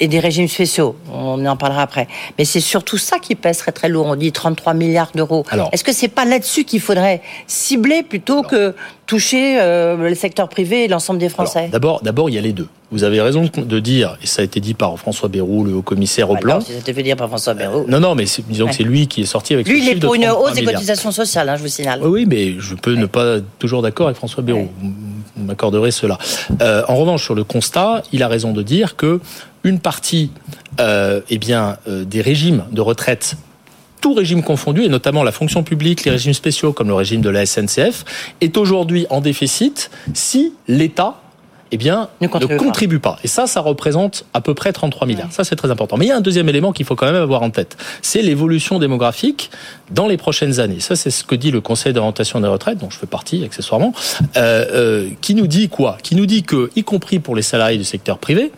Et 0.00 0.08
des 0.08 0.18
régimes 0.18 0.48
spéciaux, 0.48 0.96
on 1.12 1.44
en 1.46 1.56
parlera 1.56 1.82
après. 1.82 2.08
Mais 2.38 2.44
c'est 2.44 2.60
surtout 2.60 2.98
ça 2.98 3.18
qui 3.18 3.34
pèse 3.34 3.58
très 3.58 3.72
très 3.72 3.88
lourd. 3.88 4.06
On 4.06 4.16
dit 4.16 4.32
33 4.32 4.74
milliards 4.74 5.12
d'euros. 5.14 5.44
Est-ce 5.72 5.84
que 5.84 5.92
c'est 5.92 6.08
pas 6.08 6.24
là-dessus 6.24 6.64
qu'il 6.64 6.80
faudrait 6.80 7.22
cibler 7.46 8.02
plutôt 8.02 8.42
que 8.42 8.74
toucher 9.06 9.56
le 9.56 10.14
secteur 10.14 10.48
privé 10.48 10.84
et 10.84 10.88
l'ensemble 10.88 11.18
des 11.18 11.28
Français 11.28 11.68
D'abord, 11.70 12.00
d'abord, 12.02 12.30
il 12.30 12.34
y 12.34 12.38
a 12.38 12.42
les 12.42 12.52
deux. 12.52 12.68
Vous 12.92 13.04
avez 13.04 13.20
raison 13.20 13.48
de 13.56 13.78
dire, 13.78 14.18
et 14.20 14.26
ça 14.26 14.42
a 14.42 14.44
été 14.44 14.58
dit 14.58 14.74
par 14.74 14.98
François 14.98 15.28
Bayrou, 15.28 15.62
le 15.62 15.74
haut-commissaire 15.74 16.28
au 16.28 16.36
plan. 16.36 16.60
ça 16.60 16.72
a 16.72 16.76
été 16.76 16.92
fait 16.92 17.04
dire 17.04 17.14
par 17.14 17.28
François 17.28 17.54
Bayrou. 17.54 17.84
non, 17.86 18.00
non, 18.00 18.16
mais 18.16 18.24
disons 18.48 18.66
que 18.66 18.74
c'est 18.74 18.82
lui 18.82 19.06
qui 19.06 19.22
est 19.22 19.26
sorti 19.26 19.54
avec 19.54 19.68
lui, 19.68 19.80
il 19.80 19.88
est 19.88 20.00
pour 20.00 20.14
une 20.14 20.28
hausse 20.28 20.54
des 20.54 20.64
cotisations 20.64 21.12
sociales, 21.12 21.48
hein, 21.48 21.56
je 21.56 21.62
vous 21.62 21.68
signale. 21.68 22.00
Oui, 22.02 22.26
mais 22.26 22.56
je 22.58 22.74
peux 22.74 22.94
ne 22.94 23.06
pas 23.06 23.36
être 23.36 23.44
toujours 23.60 23.82
d'accord 23.82 24.06
avec 24.06 24.16
François 24.16 24.42
Bayrou. 24.42 24.68
Vous 25.36 25.44
m'accorderez 25.44 25.92
cela. 25.92 26.18
Euh, 26.60 26.82
en 26.88 26.96
revanche, 26.96 27.24
sur 27.24 27.36
le 27.36 27.44
constat, 27.44 28.02
il 28.12 28.24
a 28.24 28.28
raison 28.28 28.52
de 28.52 28.62
dire 28.62 28.96
que 28.96 29.20
une 29.64 29.80
partie 29.80 30.30
euh, 30.78 31.20
eh 31.28 31.38
euh, 31.50 32.04
des 32.04 32.20
régimes 32.20 32.64
de 32.70 32.80
retraite 32.80 33.36
tout 34.00 34.14
régime 34.14 34.42
confondu, 34.42 34.82
et 34.82 34.88
notamment 34.88 35.22
la 35.22 35.32
fonction 35.32 35.62
publique, 35.62 36.04
les 36.04 36.10
régimes 36.10 36.32
spéciaux 36.32 36.72
comme 36.72 36.88
le 36.88 36.94
régime 36.94 37.20
de 37.20 37.28
la 37.28 37.44
SNCF, 37.44 38.04
est 38.40 38.56
aujourd'hui 38.56 39.06
en 39.10 39.20
déficit 39.20 39.90
si 40.14 40.54
l'État 40.68 41.20
eh 41.72 41.76
bien, 41.76 42.08
ne 42.20 42.26
contribue, 42.26 42.98
pas. 42.98 43.18
Et 43.22 43.28
ça, 43.28 43.46
ça 43.46 43.60
représente 43.60 44.24
à 44.34 44.40
peu 44.40 44.54
près 44.54 44.72
33 44.72 45.06
milliards. 45.06 45.32
Ça, 45.32 45.44
c'est 45.44 45.56
très 45.56 45.70
important. 45.70 45.96
Mais 45.96 46.06
il 46.06 46.08
y 46.08 46.12
a 46.12 46.16
un 46.16 46.20
deuxième 46.20 46.48
élément 46.48 46.72
qu'il 46.72 46.84
faut 46.84 46.96
quand 46.96 47.06
même 47.06 47.22
avoir 47.22 47.42
en 47.42 47.50
tête. 47.50 47.76
C'est 48.02 48.22
l'évolution 48.22 48.78
démographique 48.78 49.50
dans 49.90 50.06
les 50.06 50.16
prochaines 50.16 50.58
années. 50.58 50.80
Ça, 50.80 50.96
c'est 50.96 51.10
ce 51.10 51.22
que 51.22 51.34
dit 51.34 51.50
le 51.50 51.60
Conseil 51.60 51.92
d'orientation 51.92 52.40
des 52.40 52.48
retraites, 52.48 52.78
dont 52.78 52.90
je 52.90 52.98
fais 52.98 53.06
partie 53.06 53.44
accessoirement, 53.44 53.92
euh, 54.36 54.64
euh, 54.72 55.08
qui 55.20 55.34
nous 55.34 55.46
dit 55.46 55.68
quoi? 55.68 55.96
Qui 56.02 56.16
nous 56.16 56.26
dit 56.26 56.42
que, 56.42 56.70
y 56.74 56.82
compris 56.82 57.20
pour 57.20 57.36
les 57.36 57.42
salariés 57.42 57.78
du 57.78 57.84
secteur 57.84 58.18
privé, 58.18 58.50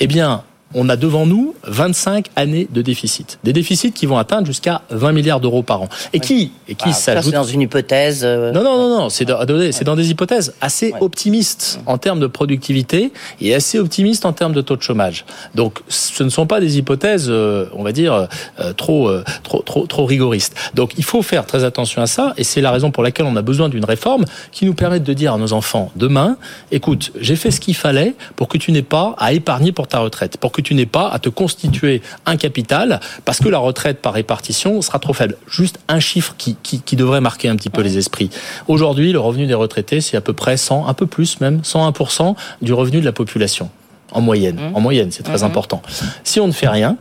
eh 0.00 0.06
bien, 0.06 0.42
on 0.76 0.90
a 0.90 0.96
devant 0.96 1.26
nous 1.26 1.54
25 1.64 2.26
années 2.36 2.68
de 2.70 2.82
déficit. 2.82 3.38
Des 3.42 3.54
déficits 3.54 3.92
qui 3.92 4.04
vont 4.04 4.18
atteindre 4.18 4.46
jusqu'à 4.46 4.82
20 4.90 5.12
milliards 5.12 5.40
d'euros 5.40 5.62
par 5.62 5.82
an. 5.82 5.88
Et 6.12 6.20
qui, 6.20 6.52
et 6.68 6.74
qui 6.74 6.92
s'ajoutent... 6.92 7.32
dans 7.32 7.44
une 7.44 7.62
hypothèse... 7.62 8.20
Euh, 8.22 8.52
non, 8.52 8.62
non, 8.62 8.76
non, 8.76 8.98
non. 8.98 9.08
C'est 9.08 9.24
dans, 9.24 9.44
dans, 9.44 9.96
des 9.96 10.10
hypothèses 10.10 10.54
assez 10.60 10.92
optimistes 11.00 11.80
en 11.86 11.96
termes 11.96 12.20
de 12.20 12.26
productivité 12.26 13.10
et 13.40 13.54
assez 13.54 13.78
optimistes 13.78 14.26
en 14.26 14.34
termes 14.34 14.52
de 14.52 14.60
taux 14.60 14.76
de 14.76 14.82
chômage. 14.82 15.24
Donc, 15.54 15.80
ce 15.88 16.22
ne 16.22 16.28
sont 16.28 16.46
pas 16.46 16.60
des 16.60 16.76
hypothèses, 16.76 17.28
euh, 17.30 17.66
on 17.72 17.82
va 17.82 17.92
dire, 17.92 18.28
euh, 18.60 18.72
trop, 18.74 19.10
trop, 19.42 19.62
trop, 19.62 19.86
trop 19.86 20.04
rigoristes. 20.04 20.54
Donc, 20.74 20.92
il 20.98 21.04
faut 21.04 21.22
faire 21.22 21.46
très 21.46 21.64
attention 21.64 22.02
à 22.02 22.06
ça 22.06 22.34
et 22.36 22.44
c'est 22.44 22.60
la 22.60 22.70
raison 22.70 22.90
pour 22.90 23.02
laquelle 23.02 23.26
on 23.26 23.36
a 23.36 23.42
besoin 23.42 23.70
d'une 23.70 23.84
réforme 23.84 24.26
qui 24.52 24.66
nous 24.66 24.74
permette 24.74 25.04
de 25.04 25.14
dire 25.14 25.32
à 25.32 25.38
nos 25.38 25.54
enfants 25.54 25.90
demain, 25.96 26.36
écoute, 26.70 27.12
j'ai 27.18 27.36
fait 27.36 27.50
ce 27.50 27.60
qu'il 27.60 27.74
fallait 27.76 28.14
pour 28.36 28.48
que 28.48 28.58
tu 28.58 28.72
n'aies 28.72 28.82
pas 28.82 29.14
à 29.16 29.32
épargner 29.32 29.72
pour 29.72 29.88
ta 29.88 30.00
retraite, 30.00 30.36
pour 30.36 30.52
que 30.52 30.65
tu 30.66 30.74
n'es 30.74 30.84
pas 30.84 31.08
à 31.08 31.20
te 31.20 31.28
constituer 31.28 32.02
un 32.26 32.36
capital 32.36 32.98
parce 33.24 33.38
que 33.38 33.48
la 33.48 33.58
retraite 33.58 34.02
par 34.02 34.14
répartition 34.14 34.82
sera 34.82 34.98
trop 34.98 35.12
faible. 35.12 35.36
Juste 35.46 35.78
un 35.86 36.00
chiffre 36.00 36.34
qui, 36.36 36.56
qui, 36.56 36.96
devrait 36.96 37.20
marquer 37.20 37.48
un 37.48 37.54
petit 37.54 37.70
peu 37.70 37.82
les 37.82 37.98
esprits. 37.98 38.30
Aujourd'hui, 38.66 39.12
le 39.12 39.20
revenu 39.20 39.46
des 39.46 39.54
retraités, 39.54 40.00
c'est 40.00 40.16
à 40.16 40.20
peu 40.20 40.32
près 40.32 40.56
100, 40.56 40.88
un 40.88 40.94
peu 40.94 41.06
plus 41.06 41.40
même, 41.40 41.60
101% 41.60 42.34
du 42.62 42.72
revenu 42.72 42.98
de 42.98 43.04
la 43.04 43.12
population. 43.12 43.70
En 44.10 44.20
moyenne. 44.20 44.56
Mmh. 44.56 44.74
En 44.74 44.80
moyenne, 44.80 45.12
c'est 45.12 45.22
très 45.22 45.42
mmh. 45.42 45.44
important. 45.44 45.82
Si 46.24 46.40
on 46.40 46.48
ne 46.48 46.52
fait 46.52 46.68
rien, 46.68 46.96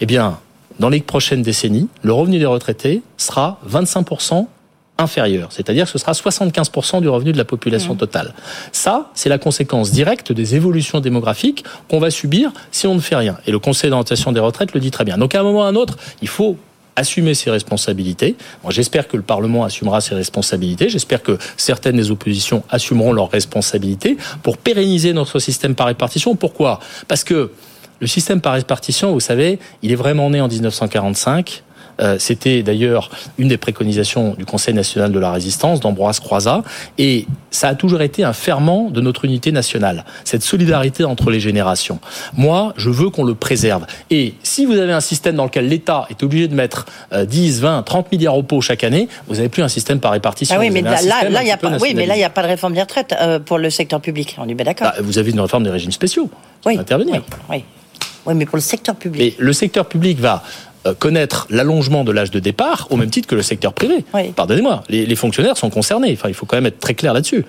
eh 0.00 0.06
bien, 0.06 0.38
dans 0.78 0.90
les 0.90 1.00
prochaines 1.00 1.42
décennies, 1.42 1.88
le 2.02 2.12
revenu 2.12 2.38
des 2.38 2.44
retraités 2.44 3.00
sera 3.16 3.58
25% 3.66 4.48
inférieur, 5.02 5.48
c'est-à-dire 5.50 5.84
que 5.84 5.90
ce 5.90 5.98
sera 5.98 6.12
75% 6.12 7.00
du 7.00 7.08
revenu 7.08 7.32
de 7.32 7.38
la 7.38 7.44
population 7.44 7.94
mmh. 7.94 7.98
totale. 7.98 8.34
Ça, 8.72 9.10
c'est 9.14 9.28
la 9.28 9.38
conséquence 9.38 9.90
directe 9.90 10.32
des 10.32 10.54
évolutions 10.54 11.00
démographiques 11.00 11.64
qu'on 11.88 11.98
va 11.98 12.10
subir 12.10 12.52
si 12.70 12.86
on 12.86 12.94
ne 12.94 13.00
fait 13.00 13.16
rien. 13.16 13.36
Et 13.46 13.50
le 13.50 13.58
Conseil 13.58 13.90
d'orientation 13.90 14.32
des 14.32 14.40
retraites 14.40 14.72
le 14.72 14.80
dit 14.80 14.90
très 14.90 15.04
bien. 15.04 15.18
Donc 15.18 15.34
à 15.34 15.40
un 15.40 15.42
moment 15.42 15.60
ou 15.60 15.62
à 15.62 15.66
un 15.66 15.74
autre, 15.74 15.96
il 16.22 16.28
faut 16.28 16.56
assumer 16.96 17.34
ses 17.34 17.50
responsabilités. 17.50 18.36
J'espère 18.68 19.08
que 19.08 19.16
le 19.16 19.22
Parlement 19.22 19.64
assumera 19.64 20.00
ses 20.00 20.14
responsabilités. 20.14 20.88
J'espère 20.88 21.22
que 21.22 21.38
certaines 21.56 21.96
des 21.96 22.10
oppositions 22.10 22.62
assumeront 22.70 23.12
leurs 23.12 23.30
responsabilités 23.30 24.16
pour 24.42 24.58
pérenniser 24.58 25.12
notre 25.12 25.38
système 25.38 25.74
par 25.74 25.86
répartition. 25.86 26.36
Pourquoi? 26.36 26.80
Parce 27.08 27.24
que 27.24 27.50
le 28.00 28.06
système 28.06 28.40
par 28.40 28.54
répartition, 28.54 29.12
vous 29.12 29.20
savez, 29.20 29.58
il 29.82 29.92
est 29.92 29.96
vraiment 29.96 30.28
né 30.28 30.40
en 30.40 30.48
1945 30.48 31.48
euh, 31.48 31.71
c'était 32.18 32.62
d'ailleurs 32.62 33.10
une 33.38 33.48
des 33.48 33.56
préconisations 33.56 34.34
du 34.36 34.44
Conseil 34.44 34.74
national 34.74 35.12
de 35.12 35.18
la 35.18 35.30
résistance 35.30 35.80
d'Ambroise 35.80 36.20
Croizat. 36.20 36.62
Et 36.98 37.26
ça 37.50 37.68
a 37.68 37.74
toujours 37.74 38.02
été 38.02 38.24
un 38.24 38.32
ferment 38.32 38.90
de 38.90 39.00
notre 39.00 39.24
unité 39.24 39.52
nationale, 39.52 40.04
cette 40.24 40.42
solidarité 40.42 41.04
entre 41.04 41.30
les 41.30 41.40
générations. 41.40 42.00
Moi, 42.34 42.72
je 42.76 42.90
veux 42.90 43.10
qu'on 43.10 43.24
le 43.24 43.34
préserve. 43.34 43.86
Et 44.10 44.34
si 44.42 44.66
vous 44.66 44.78
avez 44.78 44.92
un 44.92 45.00
système 45.00 45.36
dans 45.36 45.44
lequel 45.44 45.68
l'État 45.68 46.06
est 46.10 46.22
obligé 46.22 46.48
de 46.48 46.54
mettre 46.54 46.86
10, 47.14 47.60
20, 47.60 47.82
30 47.82 48.12
milliards 48.12 48.36
au 48.36 48.42
pot 48.42 48.60
chaque 48.60 48.84
année, 48.84 49.08
vous 49.28 49.36
n'avez 49.36 49.48
plus 49.48 49.62
un 49.62 49.68
système 49.68 50.00
par 50.00 50.12
répartition. 50.12 50.56
Ah 50.56 50.60
oui, 50.60 50.70
mais 50.70 50.82
là, 50.82 50.98
il 51.00 51.44
n'y 51.44 51.50
a 51.50 51.56
pas, 51.56 51.76
oui, 51.78 51.92
mais 51.94 52.06
là, 52.06 52.14
il 52.14 52.18
n'y 52.18 52.24
a 52.24 52.30
pas 52.30 52.42
de 52.42 52.48
réforme 52.48 52.74
des 52.74 52.80
retraites 52.80 53.14
euh, 53.20 53.38
pour 53.38 53.58
le 53.58 53.70
secteur 53.70 54.00
public. 54.00 54.36
On 54.38 54.48
est 54.48 54.54
bien 54.54 54.64
d'accord. 54.64 54.88
Bah, 54.88 55.02
vous 55.02 55.18
avez 55.18 55.30
une 55.30 55.40
réforme 55.40 55.64
des 55.64 55.70
régimes 55.70 55.92
spéciaux. 55.92 56.30
Oui. 56.66 56.78
Intervenir. 56.78 57.22
Oui, 57.50 57.64
oui. 58.26 58.34
mais 58.34 58.46
pour 58.46 58.56
le 58.56 58.62
secteur 58.62 58.94
public. 58.94 59.36
Mais 59.38 59.44
le 59.44 59.52
secteur 59.52 59.86
public 59.86 60.18
va 60.20 60.42
euh, 60.44 60.71
connaître 60.98 61.46
l'allongement 61.50 62.04
de 62.04 62.12
l'âge 62.12 62.30
de 62.30 62.40
départ 62.40 62.88
au 62.90 62.96
même 62.96 63.10
titre 63.10 63.28
que 63.28 63.34
le 63.34 63.42
secteur 63.42 63.72
privé. 63.72 64.04
Pardonnez-moi, 64.34 64.82
les, 64.88 65.06
les, 65.06 65.16
fonctionnaires 65.16 65.56
sont 65.56 65.70
concernés. 65.70 66.12
Enfin, 66.12 66.28
il 66.28 66.34
faut 66.34 66.46
quand 66.46 66.56
même 66.56 66.66
être 66.66 66.80
très 66.80 66.94
clair 66.94 67.14
là-dessus. 67.14 67.44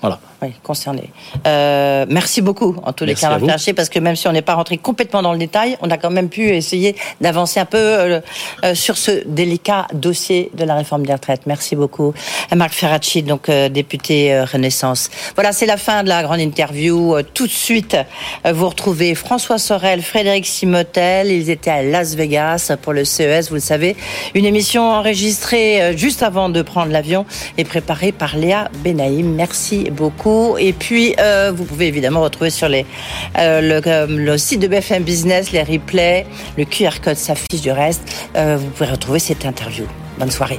Voilà. 0.00 0.20
Oui, 0.42 0.52
concerné. 0.62 1.10
Euh, 1.46 2.06
merci 2.08 2.40
beaucoup, 2.40 2.74
en 2.82 2.94
tous 2.94 3.04
les 3.04 3.14
cas, 3.14 3.38
parce 3.76 3.90
que 3.90 3.98
même 3.98 4.16
si 4.16 4.26
on 4.26 4.32
n'est 4.32 4.40
pas 4.40 4.54
rentré 4.54 4.78
complètement 4.78 5.20
dans 5.20 5.32
le 5.32 5.38
détail, 5.38 5.76
on 5.82 5.90
a 5.90 5.98
quand 5.98 6.10
même 6.10 6.30
pu 6.30 6.48
essayer 6.48 6.96
d'avancer 7.20 7.60
un 7.60 7.66
peu 7.66 7.76
euh, 7.76 8.20
euh, 8.64 8.74
sur 8.74 8.96
ce 8.96 9.22
délicat 9.26 9.86
dossier 9.92 10.50
de 10.54 10.64
la 10.64 10.76
réforme 10.76 11.04
des 11.04 11.12
retraites. 11.12 11.42
Merci 11.44 11.76
beaucoup. 11.76 12.14
Marc 12.56 12.72
Ferracci, 12.72 13.22
donc 13.22 13.50
député 13.50 14.40
Renaissance. 14.44 15.10
Voilà, 15.34 15.52
c'est 15.52 15.66
la 15.66 15.76
fin 15.76 16.02
de 16.04 16.08
la 16.08 16.22
grande 16.22 16.40
interview. 16.40 17.16
Tout 17.34 17.46
de 17.46 17.52
suite, 17.52 17.96
vous 18.44 18.68
retrouvez 18.68 19.14
François 19.14 19.58
Sorel, 19.58 20.00
Frédéric 20.02 20.46
Simotel. 20.46 21.28
Ils 21.28 21.50
étaient 21.50 21.70
à 21.70 21.82
Las 21.82 22.14
Vegas 22.14 22.72
pour 22.80 22.92
le 22.92 23.04
CES, 23.04 23.48
vous 23.48 23.56
le 23.56 23.60
savez. 23.60 23.94
Une 24.34 24.46
émission 24.46 24.82
enregistrée 24.90 25.96
juste 25.96 26.22
avant 26.22 26.48
de 26.48 26.62
prendre 26.62 26.92
l'avion 26.92 27.26
et 27.58 27.64
préparée 27.64 28.12
par 28.12 28.36
Léa 28.36 28.70
Benaïm. 28.82 29.34
Merci 29.34 29.90
beaucoup. 29.90 30.29
Et 30.58 30.72
puis, 30.72 31.14
euh, 31.18 31.52
vous 31.54 31.64
pouvez 31.64 31.86
évidemment 31.86 32.20
retrouver 32.20 32.50
sur 32.50 32.68
euh, 32.68 33.82
le, 34.08 34.38
site 34.38 34.60
de 34.60 34.68
BFM 34.68 35.02
Business 35.02 35.52
les 35.52 35.62
replays, 35.62 36.26
le 36.56 36.64
QR 36.64 37.00
code 37.02 37.16
s'affiche 37.16 37.60
du 37.60 37.70
reste. 37.70 38.02
Euh, 38.36 38.56
vous 38.58 38.68
pouvez 38.68 38.90
retrouver 38.90 39.18
cette 39.18 39.44
interview. 39.44 39.84
Bonne 40.18 40.30
soirée. 40.30 40.58